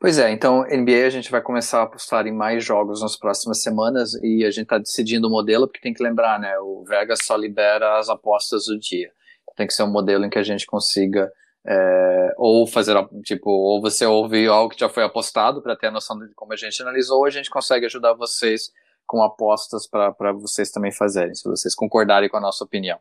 Pois 0.00 0.18
é, 0.18 0.32
então 0.32 0.64
NBA 0.64 1.06
a 1.06 1.10
gente 1.10 1.30
vai 1.30 1.40
começar 1.40 1.78
a 1.78 1.82
apostar 1.84 2.26
em 2.26 2.32
mais 2.32 2.64
jogos 2.64 3.02
nas 3.02 3.16
próximas 3.16 3.62
semanas 3.62 4.14
e 4.20 4.44
a 4.44 4.50
gente 4.50 4.64
está 4.64 4.76
decidindo 4.76 5.28
o 5.28 5.30
modelo, 5.30 5.68
porque 5.68 5.80
tem 5.80 5.94
que 5.94 6.02
lembrar, 6.02 6.40
né? 6.40 6.58
O 6.58 6.82
Vegas 6.84 7.20
só 7.22 7.36
libera 7.36 8.00
as 8.00 8.08
apostas 8.08 8.64
do 8.64 8.76
dia. 8.76 9.12
Tem 9.56 9.64
que 9.64 9.72
ser 9.72 9.84
um 9.84 9.92
modelo 9.92 10.24
em 10.24 10.30
que 10.30 10.40
a 10.40 10.42
gente 10.42 10.66
consiga 10.66 11.30
é, 11.64 12.34
ou 12.36 12.66
fazer, 12.66 12.96
tipo, 13.24 13.48
ou 13.48 13.80
você 13.80 14.04
ouvir 14.04 14.48
algo 14.48 14.74
que 14.74 14.80
já 14.80 14.88
foi 14.88 15.04
apostado 15.04 15.62
para 15.62 15.76
ter 15.76 15.86
a 15.86 15.92
noção 15.92 16.18
de 16.18 16.34
como 16.34 16.52
a 16.52 16.56
gente 16.56 16.82
analisou, 16.82 17.18
ou 17.18 17.26
a 17.26 17.30
gente 17.30 17.48
consegue 17.48 17.86
ajudar 17.86 18.14
vocês 18.14 18.72
com 19.06 19.22
apostas 19.22 19.86
para 19.86 20.32
vocês 20.32 20.72
também 20.72 20.90
fazerem, 20.90 21.34
se 21.34 21.48
vocês 21.48 21.76
concordarem 21.76 22.28
com 22.28 22.38
a 22.38 22.40
nossa 22.40 22.64
opinião. 22.64 22.98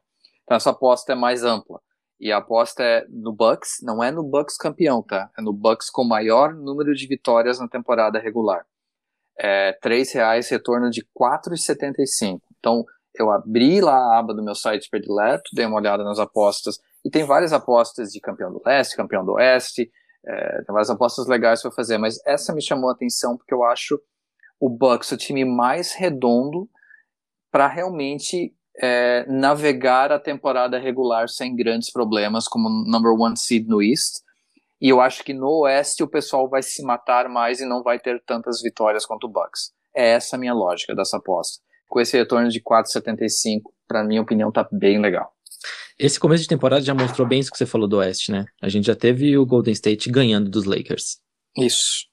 Então 0.51 0.57
essa 0.57 0.71
aposta 0.71 1.13
é 1.13 1.15
mais 1.15 1.45
ampla. 1.45 1.79
E 2.19 2.29
a 2.29 2.39
aposta 2.39 2.83
é 2.83 3.05
no 3.07 3.31
Bucks, 3.31 3.77
não 3.81 4.03
é 4.03 4.11
no 4.11 4.21
Bucks 4.21 4.57
campeão, 4.57 5.01
tá? 5.01 5.31
É 5.39 5.41
no 5.41 5.53
Bucks 5.53 5.89
com 5.89 6.03
maior 6.03 6.53
número 6.53 6.93
de 6.93 7.07
vitórias 7.07 7.57
na 7.57 7.69
temporada 7.69 8.19
regular. 8.19 8.65
É 9.39 9.79
reais, 10.13 10.49
retorno 10.49 10.89
de 10.89 11.07
4,75. 11.17 12.41
Então, 12.59 12.83
eu 13.15 13.31
abri 13.31 13.79
lá 13.79 13.95
a 13.95 14.19
aba 14.19 14.33
do 14.33 14.43
meu 14.43 14.53
site 14.53 14.89
predileto, 14.89 15.51
dei 15.53 15.65
uma 15.65 15.77
olhada 15.77 16.03
nas 16.03 16.19
apostas, 16.19 16.79
e 17.05 17.09
tem 17.09 17.23
várias 17.23 17.53
apostas 17.53 18.11
de 18.11 18.19
campeão 18.19 18.51
do 18.51 18.61
leste, 18.65 18.97
campeão 18.97 19.23
do 19.23 19.35
oeste, 19.35 19.89
é, 20.27 20.63
tem 20.63 20.73
várias 20.73 20.89
apostas 20.89 21.27
legais 21.27 21.61
para 21.61 21.71
fazer, 21.71 21.97
mas 21.97 22.19
essa 22.25 22.53
me 22.53 22.61
chamou 22.61 22.89
a 22.89 22.93
atenção 22.93 23.37
porque 23.37 23.53
eu 23.53 23.63
acho 23.63 23.97
o 24.59 24.69
Bucks 24.69 25.13
o 25.13 25.17
time 25.17 25.45
mais 25.45 25.93
redondo 25.93 26.69
para 27.49 27.67
realmente 27.67 28.53
é, 28.77 29.25
navegar 29.27 30.11
a 30.11 30.19
temporada 30.19 30.79
regular 30.79 31.27
sem 31.29 31.55
grandes 31.55 31.91
problemas, 31.91 32.47
como 32.47 32.69
number 32.69 33.11
one 33.11 33.37
seed 33.37 33.67
no 33.67 33.81
East. 33.81 34.21
E 34.79 34.89
eu 34.89 34.99
acho 34.99 35.23
que 35.23 35.33
no 35.33 35.61
Oeste 35.61 36.03
o 36.03 36.07
pessoal 36.07 36.49
vai 36.49 36.63
se 36.63 36.83
matar 36.83 37.29
mais 37.29 37.59
e 37.59 37.65
não 37.65 37.83
vai 37.83 37.99
ter 37.99 38.21
tantas 38.25 38.61
vitórias 38.61 39.05
quanto 39.05 39.25
o 39.25 39.29
Bucks. 39.29 39.71
É 39.95 40.11
essa 40.11 40.35
a 40.35 40.39
minha 40.39 40.53
lógica 40.53 40.95
dessa 40.95 41.17
aposta. 41.17 41.61
Com 41.87 41.99
esse 41.99 42.17
retorno 42.17 42.49
de 42.49 42.61
4,75, 42.61 43.61
para 43.87 44.03
minha 44.03 44.21
opinião, 44.21 44.51
tá 44.51 44.67
bem 44.71 44.99
legal. 44.99 45.31
Esse 45.99 46.19
começo 46.19 46.43
de 46.43 46.49
temporada 46.49 46.81
já 46.81 46.95
mostrou 46.95 47.27
bem 47.27 47.39
isso 47.39 47.51
que 47.51 47.57
você 47.57 47.65
falou 47.65 47.87
do 47.87 47.97
Oeste, 47.97 48.31
né? 48.31 48.45
A 48.61 48.69
gente 48.69 48.87
já 48.87 48.95
teve 48.95 49.37
o 49.37 49.45
Golden 49.45 49.73
State 49.73 50.09
ganhando 50.09 50.49
dos 50.49 50.65
Lakers. 50.65 51.19
Isso. 51.55 52.10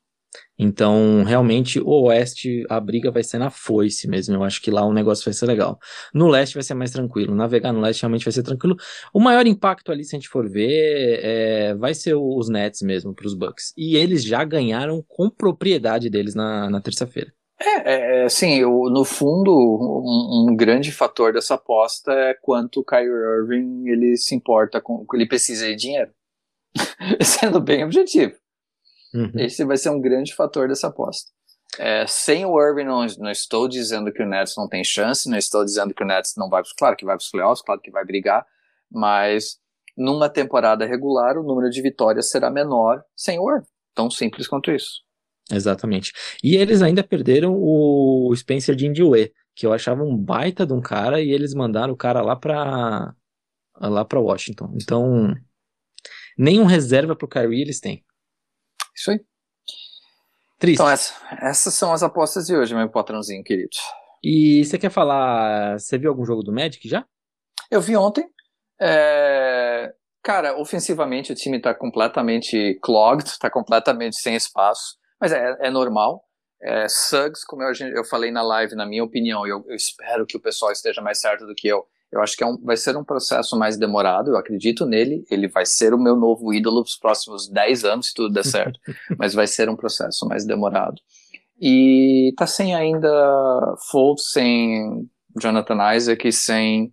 Então, 0.58 1.22
realmente, 1.24 1.78
o 1.78 2.02
Oeste, 2.02 2.64
a 2.68 2.80
briga 2.80 3.12
vai 3.12 3.22
ser 3.22 3.38
na 3.38 3.48
foice 3.48 4.08
mesmo. 4.08 4.34
Eu 4.34 4.42
acho 4.42 4.60
que 4.60 4.70
lá 4.70 4.84
o 4.84 4.92
negócio 4.92 5.24
vai 5.24 5.32
ser 5.32 5.46
legal. 5.46 5.78
No 6.12 6.26
Leste 6.26 6.54
vai 6.54 6.62
ser 6.64 6.74
mais 6.74 6.90
tranquilo. 6.90 7.34
Navegar 7.34 7.72
no 7.72 7.80
Leste 7.80 8.02
realmente 8.02 8.24
vai 8.24 8.32
ser 8.32 8.42
tranquilo. 8.42 8.76
O 9.12 9.20
maior 9.20 9.46
impacto 9.46 9.92
ali, 9.92 10.04
se 10.04 10.16
a 10.16 10.18
gente 10.18 10.28
for 10.28 10.48
ver, 10.48 11.20
é, 11.22 11.74
vai 11.76 11.94
ser 11.94 12.14
os 12.14 12.48
Nets 12.48 12.82
mesmo 12.82 13.14
para 13.14 13.26
os 13.26 13.34
Bucks. 13.34 13.72
E 13.76 13.96
eles 13.96 14.24
já 14.24 14.42
ganharam 14.42 15.04
com 15.06 15.30
propriedade 15.30 16.10
deles 16.10 16.34
na, 16.34 16.68
na 16.68 16.80
terça-feira. 16.80 17.32
É, 17.60 18.24
é 18.24 18.28
sim, 18.28 18.54
eu, 18.58 18.70
no 18.90 19.04
fundo, 19.04 19.52
um, 19.52 20.50
um, 20.50 20.56
grande 20.56 20.92
fator 20.92 21.32
dessa 21.32 21.54
aposta 21.54 22.12
é 22.12 22.34
quanto 22.34 22.80
o 22.80 22.84
Kyrie 22.84 23.08
Irving 23.08 23.88
ele 23.88 24.16
se 24.16 24.34
importa 24.34 24.80
com, 24.80 25.04
ele 25.12 25.26
precisa 25.26 25.66
de 25.66 25.76
dinheiro. 25.76 26.10
Sendo 27.22 27.60
bem 27.60 27.84
objetivo. 27.84 28.34
Uhum. 29.14 29.32
Esse 29.36 29.64
vai 29.64 29.76
ser 29.76 29.90
um 29.90 30.00
grande 30.00 30.34
fator 30.34 30.68
dessa 30.68 30.88
aposta. 30.88 31.30
É, 31.78 32.06
sem 32.06 32.46
o 32.46 32.60
Irving, 32.60 32.84
não, 32.84 33.06
não, 33.18 33.30
estou 33.30 33.68
dizendo 33.68 34.12
que 34.12 34.22
o 34.22 34.26
Nets 34.26 34.54
não 34.56 34.68
tem 34.68 34.82
chance, 34.82 35.28
não 35.28 35.36
estou 35.36 35.64
dizendo 35.64 35.94
que 35.94 36.02
o 36.02 36.06
Nets 36.06 36.34
não 36.36 36.48
vai, 36.48 36.62
claro 36.78 36.96
que 36.96 37.04
vai 37.04 37.16
para 37.16 37.22
os 37.22 37.30
playoffs, 37.30 37.62
claro 37.64 37.80
que 37.80 37.90
vai 37.90 38.04
brigar, 38.04 38.44
mas 38.90 39.58
numa 39.96 40.28
temporada 40.28 40.86
regular 40.86 41.36
o 41.36 41.42
número 41.42 41.68
de 41.70 41.82
vitórias 41.82 42.30
será 42.30 42.50
menor 42.50 43.02
sem 43.14 43.38
o 43.38 43.50
Irving. 43.50 43.66
Tão 43.94 44.10
simples 44.10 44.46
quanto 44.48 44.70
isso. 44.70 45.02
Exatamente. 45.50 46.12
E 46.42 46.56
eles 46.56 46.82
ainda 46.82 47.02
perderam 47.02 47.54
o 47.56 48.32
Spencer 48.36 48.74
Dinwiddie, 48.74 49.32
que 49.54 49.66
eu 49.66 49.72
achava 49.72 50.02
um 50.02 50.16
baita 50.16 50.66
de 50.66 50.72
um 50.72 50.80
cara, 50.80 51.20
e 51.20 51.30
eles 51.30 51.54
mandaram 51.54 51.92
o 51.92 51.96
cara 51.96 52.22
lá 52.22 52.36
para 52.36 53.14
lá 53.80 54.04
para 54.04 54.20
Washington. 54.20 54.72
Então, 54.74 55.34
nenhum 56.36 56.64
reserva 56.64 57.16
pro 57.16 57.28
Kyrie 57.28 57.62
eles 57.62 57.80
têm. 57.80 58.04
Isso 58.98 59.12
aí. 59.12 59.20
Triste. 60.58 60.80
Então, 60.80 60.90
essa, 60.90 61.14
essas 61.40 61.74
são 61.74 61.92
as 61.92 62.02
apostas 62.02 62.46
de 62.46 62.56
hoje, 62.56 62.74
meu 62.74 62.88
patrãozinho 62.90 63.44
querido. 63.44 63.76
E 64.22 64.64
você 64.64 64.76
quer 64.76 64.90
falar. 64.90 65.78
Você 65.78 65.96
viu 65.96 66.10
algum 66.10 66.24
jogo 66.24 66.42
do 66.42 66.52
Magic 66.52 66.88
já? 66.88 67.06
Eu 67.70 67.80
vi 67.80 67.96
ontem. 67.96 68.28
É... 68.80 69.94
Cara, 70.22 70.58
ofensivamente 70.58 71.32
o 71.32 71.34
time 71.34 71.60
tá 71.60 71.72
completamente 71.72 72.78
clogged, 72.82 73.38
tá 73.38 73.48
completamente 73.48 74.16
sem 74.16 74.34
espaço, 74.34 74.96
mas 75.20 75.32
é, 75.32 75.56
é 75.60 75.70
normal. 75.70 76.24
É, 76.60 76.88
Suggs, 76.88 77.46
como 77.46 77.62
eu, 77.62 77.72
eu 77.94 78.04
falei 78.04 78.32
na 78.32 78.42
live, 78.42 78.74
na 78.74 78.84
minha 78.84 79.04
opinião, 79.04 79.46
eu, 79.46 79.64
eu 79.68 79.76
espero 79.76 80.26
que 80.26 80.36
o 80.36 80.40
pessoal 80.40 80.72
esteja 80.72 81.00
mais 81.00 81.20
certo 81.20 81.46
do 81.46 81.54
que 81.54 81.68
eu. 81.68 81.86
Eu 82.10 82.22
acho 82.22 82.36
que 82.36 82.42
é 82.42 82.46
um, 82.46 82.56
vai 82.62 82.76
ser 82.76 82.96
um 82.96 83.04
processo 83.04 83.58
mais 83.58 83.76
demorado, 83.76 84.30
eu 84.30 84.36
acredito 84.36 84.86
nele, 84.86 85.24
ele 85.30 85.46
vai 85.46 85.66
ser 85.66 85.92
o 85.92 85.98
meu 85.98 86.16
novo 86.16 86.52
ídolo 86.54 86.80
nos 86.80 86.96
próximos 86.96 87.48
10 87.50 87.84
anos, 87.84 88.08
se 88.08 88.14
tudo 88.14 88.32
der 88.32 88.44
certo, 88.46 88.80
mas 89.18 89.34
vai 89.34 89.46
ser 89.46 89.68
um 89.68 89.76
processo 89.76 90.26
mais 90.26 90.46
demorado. 90.46 90.96
E 91.60 92.32
tá 92.36 92.46
sem 92.46 92.74
ainda 92.74 93.08
Fultz, 93.90 94.30
sem 94.32 95.08
Jonathan 95.40 95.94
Isaac, 95.94 96.32
sem, 96.32 96.90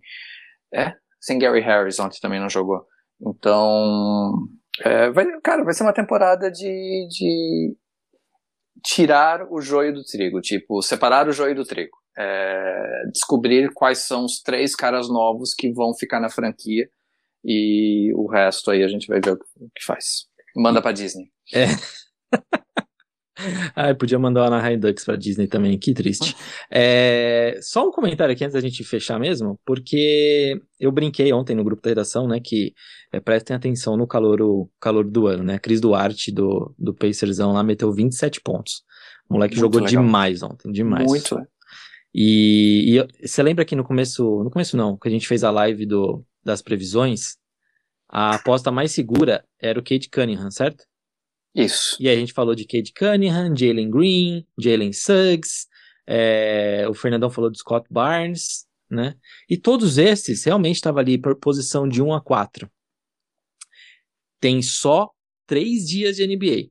é, 0.74 0.92
sem 1.20 1.38
Gary 1.38 1.60
Harris, 1.60 1.98
ontem 1.98 2.20
também 2.20 2.40
não 2.40 2.50
jogou. 2.50 2.84
Então, 3.20 4.34
é, 4.84 5.10
vai, 5.10 5.24
cara, 5.40 5.64
vai 5.64 5.72
ser 5.72 5.84
uma 5.84 5.94
temporada 5.94 6.50
de, 6.50 7.08
de 7.08 7.76
tirar 8.84 9.46
o 9.50 9.62
joio 9.62 9.94
do 9.94 10.04
trigo, 10.04 10.40
tipo, 10.42 10.82
separar 10.82 11.26
o 11.26 11.32
joio 11.32 11.54
do 11.54 11.64
trigo 11.64 11.96
é, 12.16 13.02
descobrir 13.12 13.70
quais 13.74 13.98
são 13.98 14.24
os 14.24 14.40
três 14.40 14.74
caras 14.74 15.08
novos 15.08 15.54
que 15.54 15.72
vão 15.72 15.94
ficar 15.94 16.20
na 16.20 16.30
franquia 16.30 16.88
e 17.44 18.12
o 18.14 18.26
resto 18.26 18.70
aí 18.70 18.82
a 18.82 18.88
gente 18.88 19.06
vai 19.06 19.20
ver 19.20 19.32
o 19.32 19.38
que 19.38 19.84
faz. 19.84 20.26
Manda 20.56 20.80
pra 20.82 20.92
Disney. 20.92 21.30
É. 21.54 21.66
Ai, 23.76 23.94
podia 23.94 24.18
mandar 24.18 24.42
o 24.42 24.44
Anaheim 24.46 24.78
Ducks 24.78 25.04
pra 25.04 25.14
Disney 25.14 25.46
também, 25.46 25.78
que 25.78 25.92
triste. 25.92 26.34
É, 26.70 27.58
só 27.60 27.86
um 27.86 27.92
comentário 27.92 28.32
aqui 28.32 28.42
antes 28.42 28.54
da 28.54 28.60
gente 28.60 28.82
fechar 28.82 29.20
mesmo, 29.20 29.60
porque 29.64 30.58
eu 30.80 30.90
brinquei 30.90 31.30
ontem 31.34 31.54
no 31.54 31.62
grupo 31.62 31.82
da 31.82 31.90
redação, 31.90 32.26
né, 32.26 32.40
que 32.42 32.72
é, 33.12 33.20
prestem 33.20 33.54
atenção 33.54 33.94
no 33.96 34.06
calor, 34.06 34.40
o 34.40 34.70
calor 34.80 35.04
do 35.04 35.26
ano, 35.26 35.44
né, 35.44 35.58
Cris 35.58 35.80
Duarte 35.82 36.32
do, 36.32 36.74
do 36.78 36.94
Pacersão 36.94 37.52
lá 37.52 37.62
meteu 37.62 37.92
27 37.92 38.40
pontos. 38.40 38.82
O 39.28 39.34
moleque 39.34 39.56
Muito 39.56 39.60
jogou 39.60 39.86
legal. 39.86 40.02
demais 40.02 40.42
ontem, 40.42 40.72
demais. 40.72 41.06
Muito, 41.06 41.38
e, 42.18 42.96
e, 42.96 43.26
você 43.28 43.42
lembra 43.42 43.62
que 43.62 43.76
no 43.76 43.84
começo, 43.84 44.42
no 44.42 44.50
começo 44.50 44.74
não, 44.74 44.96
que 44.96 45.06
a 45.06 45.10
gente 45.10 45.28
fez 45.28 45.44
a 45.44 45.50
live 45.50 45.84
do, 45.84 46.24
das 46.42 46.62
previsões, 46.62 47.36
a 48.08 48.36
aposta 48.36 48.72
mais 48.72 48.92
segura 48.92 49.46
era 49.60 49.78
o 49.78 49.82
Kate 49.82 50.08
Cunningham, 50.08 50.50
certo? 50.50 50.86
Isso. 51.54 51.94
E 52.00 52.08
a 52.08 52.16
gente 52.16 52.32
falou 52.32 52.54
de 52.54 52.64
Kate 52.64 52.94
Cunningham, 52.94 53.54
Jalen 53.54 53.90
Green, 53.90 54.46
Jalen 54.58 54.94
Suggs, 54.94 55.66
é, 56.06 56.88
o 56.88 56.94
Fernandão 56.94 57.28
falou 57.28 57.50
de 57.50 57.58
Scott 57.58 57.86
Barnes, 57.90 58.66
né? 58.88 59.14
E 59.46 59.58
todos 59.58 59.98
esses 59.98 60.42
realmente 60.44 60.76
estavam 60.76 61.00
ali 61.00 61.18
por 61.18 61.36
posição 61.36 61.86
de 61.86 62.00
1 62.00 62.14
a 62.14 62.20
4. 62.22 62.70
Tem 64.40 64.62
só 64.62 65.10
três 65.46 65.86
dias 65.86 66.16
de 66.16 66.26
NBA. 66.26 66.70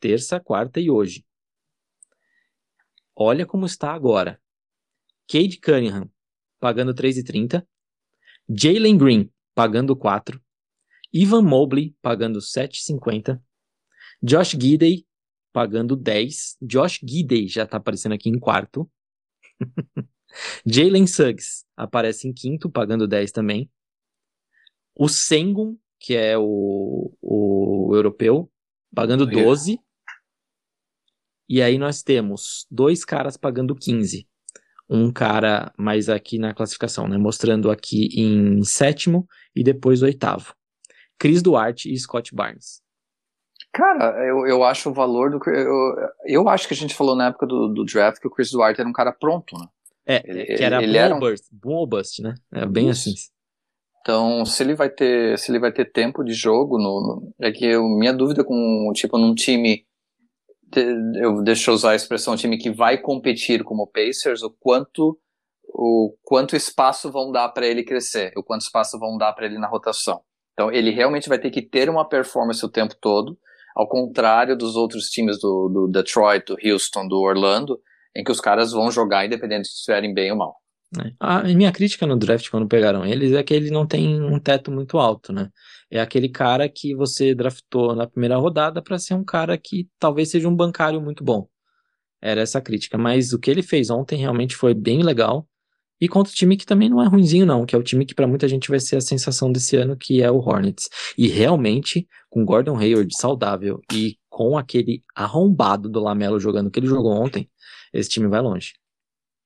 Terça, 0.00 0.40
quarta 0.40 0.80
e 0.80 0.90
hoje. 0.90 1.24
Olha 3.22 3.44
como 3.44 3.66
está 3.66 3.92
agora. 3.92 4.40
Cade 5.28 5.60
Cunningham 5.60 6.10
pagando 6.58 6.94
3,30. 6.94 7.62
Jalen 8.48 8.96
Green 8.96 9.30
pagando 9.54 9.94
4. 9.94 10.42
Ivan 11.12 11.42
Mobley 11.42 11.94
pagando 12.00 12.38
7,50. 12.38 13.38
Josh 14.22 14.56
Gidey 14.58 15.06
pagando 15.52 15.96
10. 15.96 16.56
Josh 16.62 16.98
Gidey 17.06 17.46
já 17.46 17.64
está 17.64 17.76
aparecendo 17.76 18.12
aqui 18.14 18.30
em 18.30 18.38
quarto. 18.38 18.90
Jalen 20.64 21.06
Suggs 21.06 21.66
aparece 21.76 22.26
em 22.26 22.32
quinto, 22.32 22.70
pagando 22.70 23.06
10 23.06 23.32
também. 23.32 23.70
O 24.94 25.10
Sengun, 25.10 25.76
que 25.98 26.16
é 26.16 26.38
o, 26.38 27.14
o 27.20 27.90
europeu, 27.94 28.50
pagando 28.94 29.26
12. 29.26 29.78
E 31.50 31.60
aí 31.60 31.78
nós 31.78 32.00
temos 32.00 32.64
dois 32.70 33.04
caras 33.04 33.36
pagando 33.36 33.74
15. 33.74 34.24
Um 34.88 35.12
cara 35.12 35.72
mais 35.76 36.08
aqui 36.08 36.38
na 36.38 36.54
classificação, 36.54 37.08
né? 37.08 37.18
Mostrando 37.18 37.72
aqui 37.72 38.08
em 38.14 38.62
sétimo 38.62 39.26
e 39.54 39.64
depois 39.64 40.00
oitavo. 40.00 40.54
Chris 41.18 41.42
Duarte 41.42 41.92
e 41.92 41.98
Scott 41.98 42.32
Barnes. 42.32 42.80
Cara, 43.72 44.24
eu, 44.24 44.46
eu 44.46 44.62
acho 44.62 44.90
o 44.90 44.94
valor 44.94 45.32
do. 45.32 45.40
Eu, 45.50 46.08
eu 46.24 46.48
acho 46.48 46.68
que 46.68 46.74
a 46.74 46.76
gente 46.76 46.94
falou 46.94 47.16
na 47.16 47.26
época 47.26 47.48
do, 47.48 47.66
do 47.66 47.84
draft 47.84 48.20
que 48.20 48.28
o 48.28 48.30
Chris 48.30 48.52
Duarte 48.52 48.80
era 48.80 48.88
um 48.88 48.92
cara 48.92 49.12
pronto, 49.12 49.58
né? 49.58 49.66
É, 50.06 50.22
ele, 50.24 50.44
que 50.56 50.62
era 50.62 50.80
ele 50.80 50.92
boom, 50.92 50.98
era 50.98 51.16
um... 51.16 51.18
burst, 51.18 51.44
boom 51.50 51.74
ou 51.74 51.86
bust, 51.86 52.22
né? 52.22 52.34
É 52.52 52.64
bem 52.64 52.90
Isso. 52.90 53.08
assim. 53.10 53.18
Então, 54.02 54.46
se 54.46 54.62
ele 54.62 54.74
vai 54.76 54.88
ter, 54.88 55.36
se 55.36 55.50
ele 55.50 55.58
vai 55.58 55.72
ter 55.72 55.90
tempo 55.90 56.22
de 56.22 56.32
jogo 56.32 56.78
no, 56.78 56.84
no 57.00 57.34
é 57.40 57.50
que 57.50 57.66
eu, 57.66 57.82
minha 57.88 58.12
dúvida 58.12 58.44
com 58.44 58.92
tipo 58.94 59.18
num 59.18 59.34
time 59.34 59.84
eu 60.76 61.42
deixo 61.42 61.70
eu 61.70 61.74
usar 61.74 61.92
a 61.92 61.96
expressão 61.96 62.36
time 62.36 62.58
que 62.58 62.70
vai 62.70 62.98
competir 62.98 63.64
como 63.64 63.86
Pacers, 63.86 64.42
o 64.42 64.50
quanto 64.50 65.18
o 65.72 66.16
quanto 66.22 66.56
espaço 66.56 67.10
vão 67.12 67.30
dar 67.30 67.48
para 67.50 67.66
ele 67.66 67.84
crescer, 67.84 68.32
o 68.36 68.42
quanto 68.42 68.62
espaço 68.62 68.98
vão 68.98 69.16
dar 69.16 69.32
para 69.32 69.46
ele 69.46 69.58
na 69.58 69.68
rotação. 69.68 70.20
Então 70.52 70.70
ele 70.70 70.90
realmente 70.90 71.28
vai 71.28 71.38
ter 71.38 71.50
que 71.50 71.62
ter 71.62 71.88
uma 71.88 72.08
performance 72.08 72.64
o 72.64 72.68
tempo 72.68 72.94
todo, 73.00 73.38
ao 73.74 73.88
contrário 73.88 74.56
dos 74.56 74.76
outros 74.76 75.08
times 75.08 75.40
do, 75.40 75.68
do 75.68 75.88
Detroit, 75.88 76.44
do 76.46 76.56
Houston, 76.62 77.06
do 77.06 77.20
Orlando, 77.20 77.80
em 78.14 78.24
que 78.24 78.32
os 78.32 78.40
caras 78.40 78.72
vão 78.72 78.90
jogar 78.90 79.24
independente 79.24 79.68
se 79.68 79.74
estiverem 79.74 80.12
bem 80.12 80.32
ou 80.32 80.38
mal. 80.38 80.56
É. 80.98 81.12
A 81.20 81.42
minha 81.44 81.70
crítica 81.70 82.04
no 82.04 82.18
draft 82.18 82.50
quando 82.50 82.66
pegaram 82.66 83.06
eles 83.06 83.32
é 83.32 83.42
que 83.42 83.54
ele 83.54 83.70
não 83.70 83.86
tem 83.86 84.20
um 84.20 84.40
teto 84.40 84.72
muito 84.72 84.98
alto, 84.98 85.32
né? 85.32 85.48
É 85.90 86.00
aquele 86.00 86.28
cara 86.28 86.68
que 86.68 86.94
você 86.94 87.34
draftou 87.34 87.96
na 87.96 88.06
primeira 88.06 88.36
rodada 88.36 88.80
para 88.80 88.98
ser 88.98 89.14
um 89.14 89.24
cara 89.24 89.58
que 89.58 89.88
talvez 89.98 90.30
seja 90.30 90.48
um 90.48 90.54
bancário 90.54 91.00
muito 91.00 91.24
bom. 91.24 91.48
Era 92.22 92.40
essa 92.40 92.60
crítica, 92.60 92.96
mas 92.96 93.32
o 93.32 93.38
que 93.38 93.50
ele 93.50 93.62
fez 93.62 93.90
ontem 93.90 94.16
realmente 94.16 94.54
foi 94.54 94.72
bem 94.72 95.02
legal. 95.02 95.48
E 96.00 96.08
contra 96.08 96.32
o 96.32 96.34
time 96.34 96.56
que 96.56 96.64
também 96.64 96.88
não 96.88 97.02
é 97.02 97.06
ruinzinho 97.06 97.44
não, 97.44 97.66
que 97.66 97.74
é 97.74 97.78
o 97.78 97.82
time 97.82 98.06
que 98.06 98.14
para 98.14 98.26
muita 98.26 98.48
gente 98.48 98.70
vai 98.70 98.80
ser 98.80 98.96
a 98.96 99.00
sensação 99.00 99.50
desse 99.52 99.76
ano, 99.76 99.96
que 99.96 100.22
é 100.22 100.30
o 100.30 100.38
Hornets. 100.38 100.88
E 101.18 101.28
realmente, 101.28 102.08
com 102.30 102.44
Gordon 102.44 102.78
Hayward 102.78 103.14
saudável 103.14 103.82
e 103.92 104.16
com 104.28 104.56
aquele 104.56 105.02
arrombado 105.14 105.88
do 105.88 106.00
Lamelo 106.00 106.40
jogando 106.40 106.70
que 106.70 106.78
ele 106.78 106.86
jogou 106.86 107.12
ontem, 107.12 107.50
esse 107.92 108.08
time 108.08 108.28
vai 108.28 108.40
longe. 108.40 108.74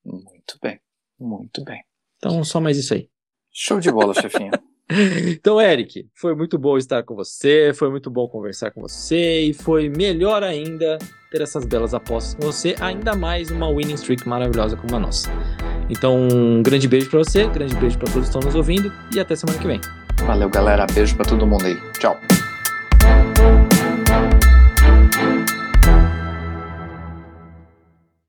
Muito 0.04 0.58
bem, 0.62 0.78
muito 1.18 1.64
bem. 1.64 1.82
Então, 2.18 2.44
só 2.44 2.60
mais 2.60 2.76
isso 2.76 2.94
aí. 2.94 3.08
Show 3.50 3.80
de 3.80 3.90
bola, 3.90 4.14
chefinho. 4.14 4.50
Então, 5.26 5.60
Eric, 5.60 6.06
foi 6.14 6.34
muito 6.34 6.58
bom 6.58 6.76
estar 6.76 7.02
com 7.02 7.14
você, 7.14 7.72
foi 7.74 7.90
muito 7.90 8.10
bom 8.10 8.28
conversar 8.28 8.70
com 8.70 8.80
você 8.80 9.42
e 9.42 9.54
foi 9.54 9.88
melhor 9.88 10.42
ainda 10.42 10.98
ter 11.30 11.42
essas 11.42 11.64
belas 11.64 11.94
apostas 11.94 12.34
com 12.34 12.42
você, 12.52 12.76
ainda 12.80 13.14
mais 13.14 13.50
uma 13.50 13.68
winning 13.68 13.94
streak 13.94 14.28
maravilhosa 14.28 14.76
como 14.76 14.94
a 14.96 14.98
nossa. 14.98 15.30
Então, 15.90 16.28
um 16.30 16.62
grande 16.62 16.86
beijo 16.86 17.10
para 17.10 17.18
você, 17.18 17.46
grande 17.48 17.74
beijo 17.76 17.98
para 17.98 18.10
todos 18.12 18.28
que 18.28 18.36
estão 18.36 18.42
nos 18.42 18.54
ouvindo 18.54 18.92
e 19.14 19.20
até 19.20 19.34
semana 19.34 19.58
que 19.58 19.66
vem. 19.66 19.80
Valeu, 20.26 20.48
galera. 20.48 20.86
Beijo 20.94 21.16
para 21.16 21.24
todo 21.24 21.46
mundo 21.46 21.66
aí. 21.66 21.76
Tchau. 21.98 22.18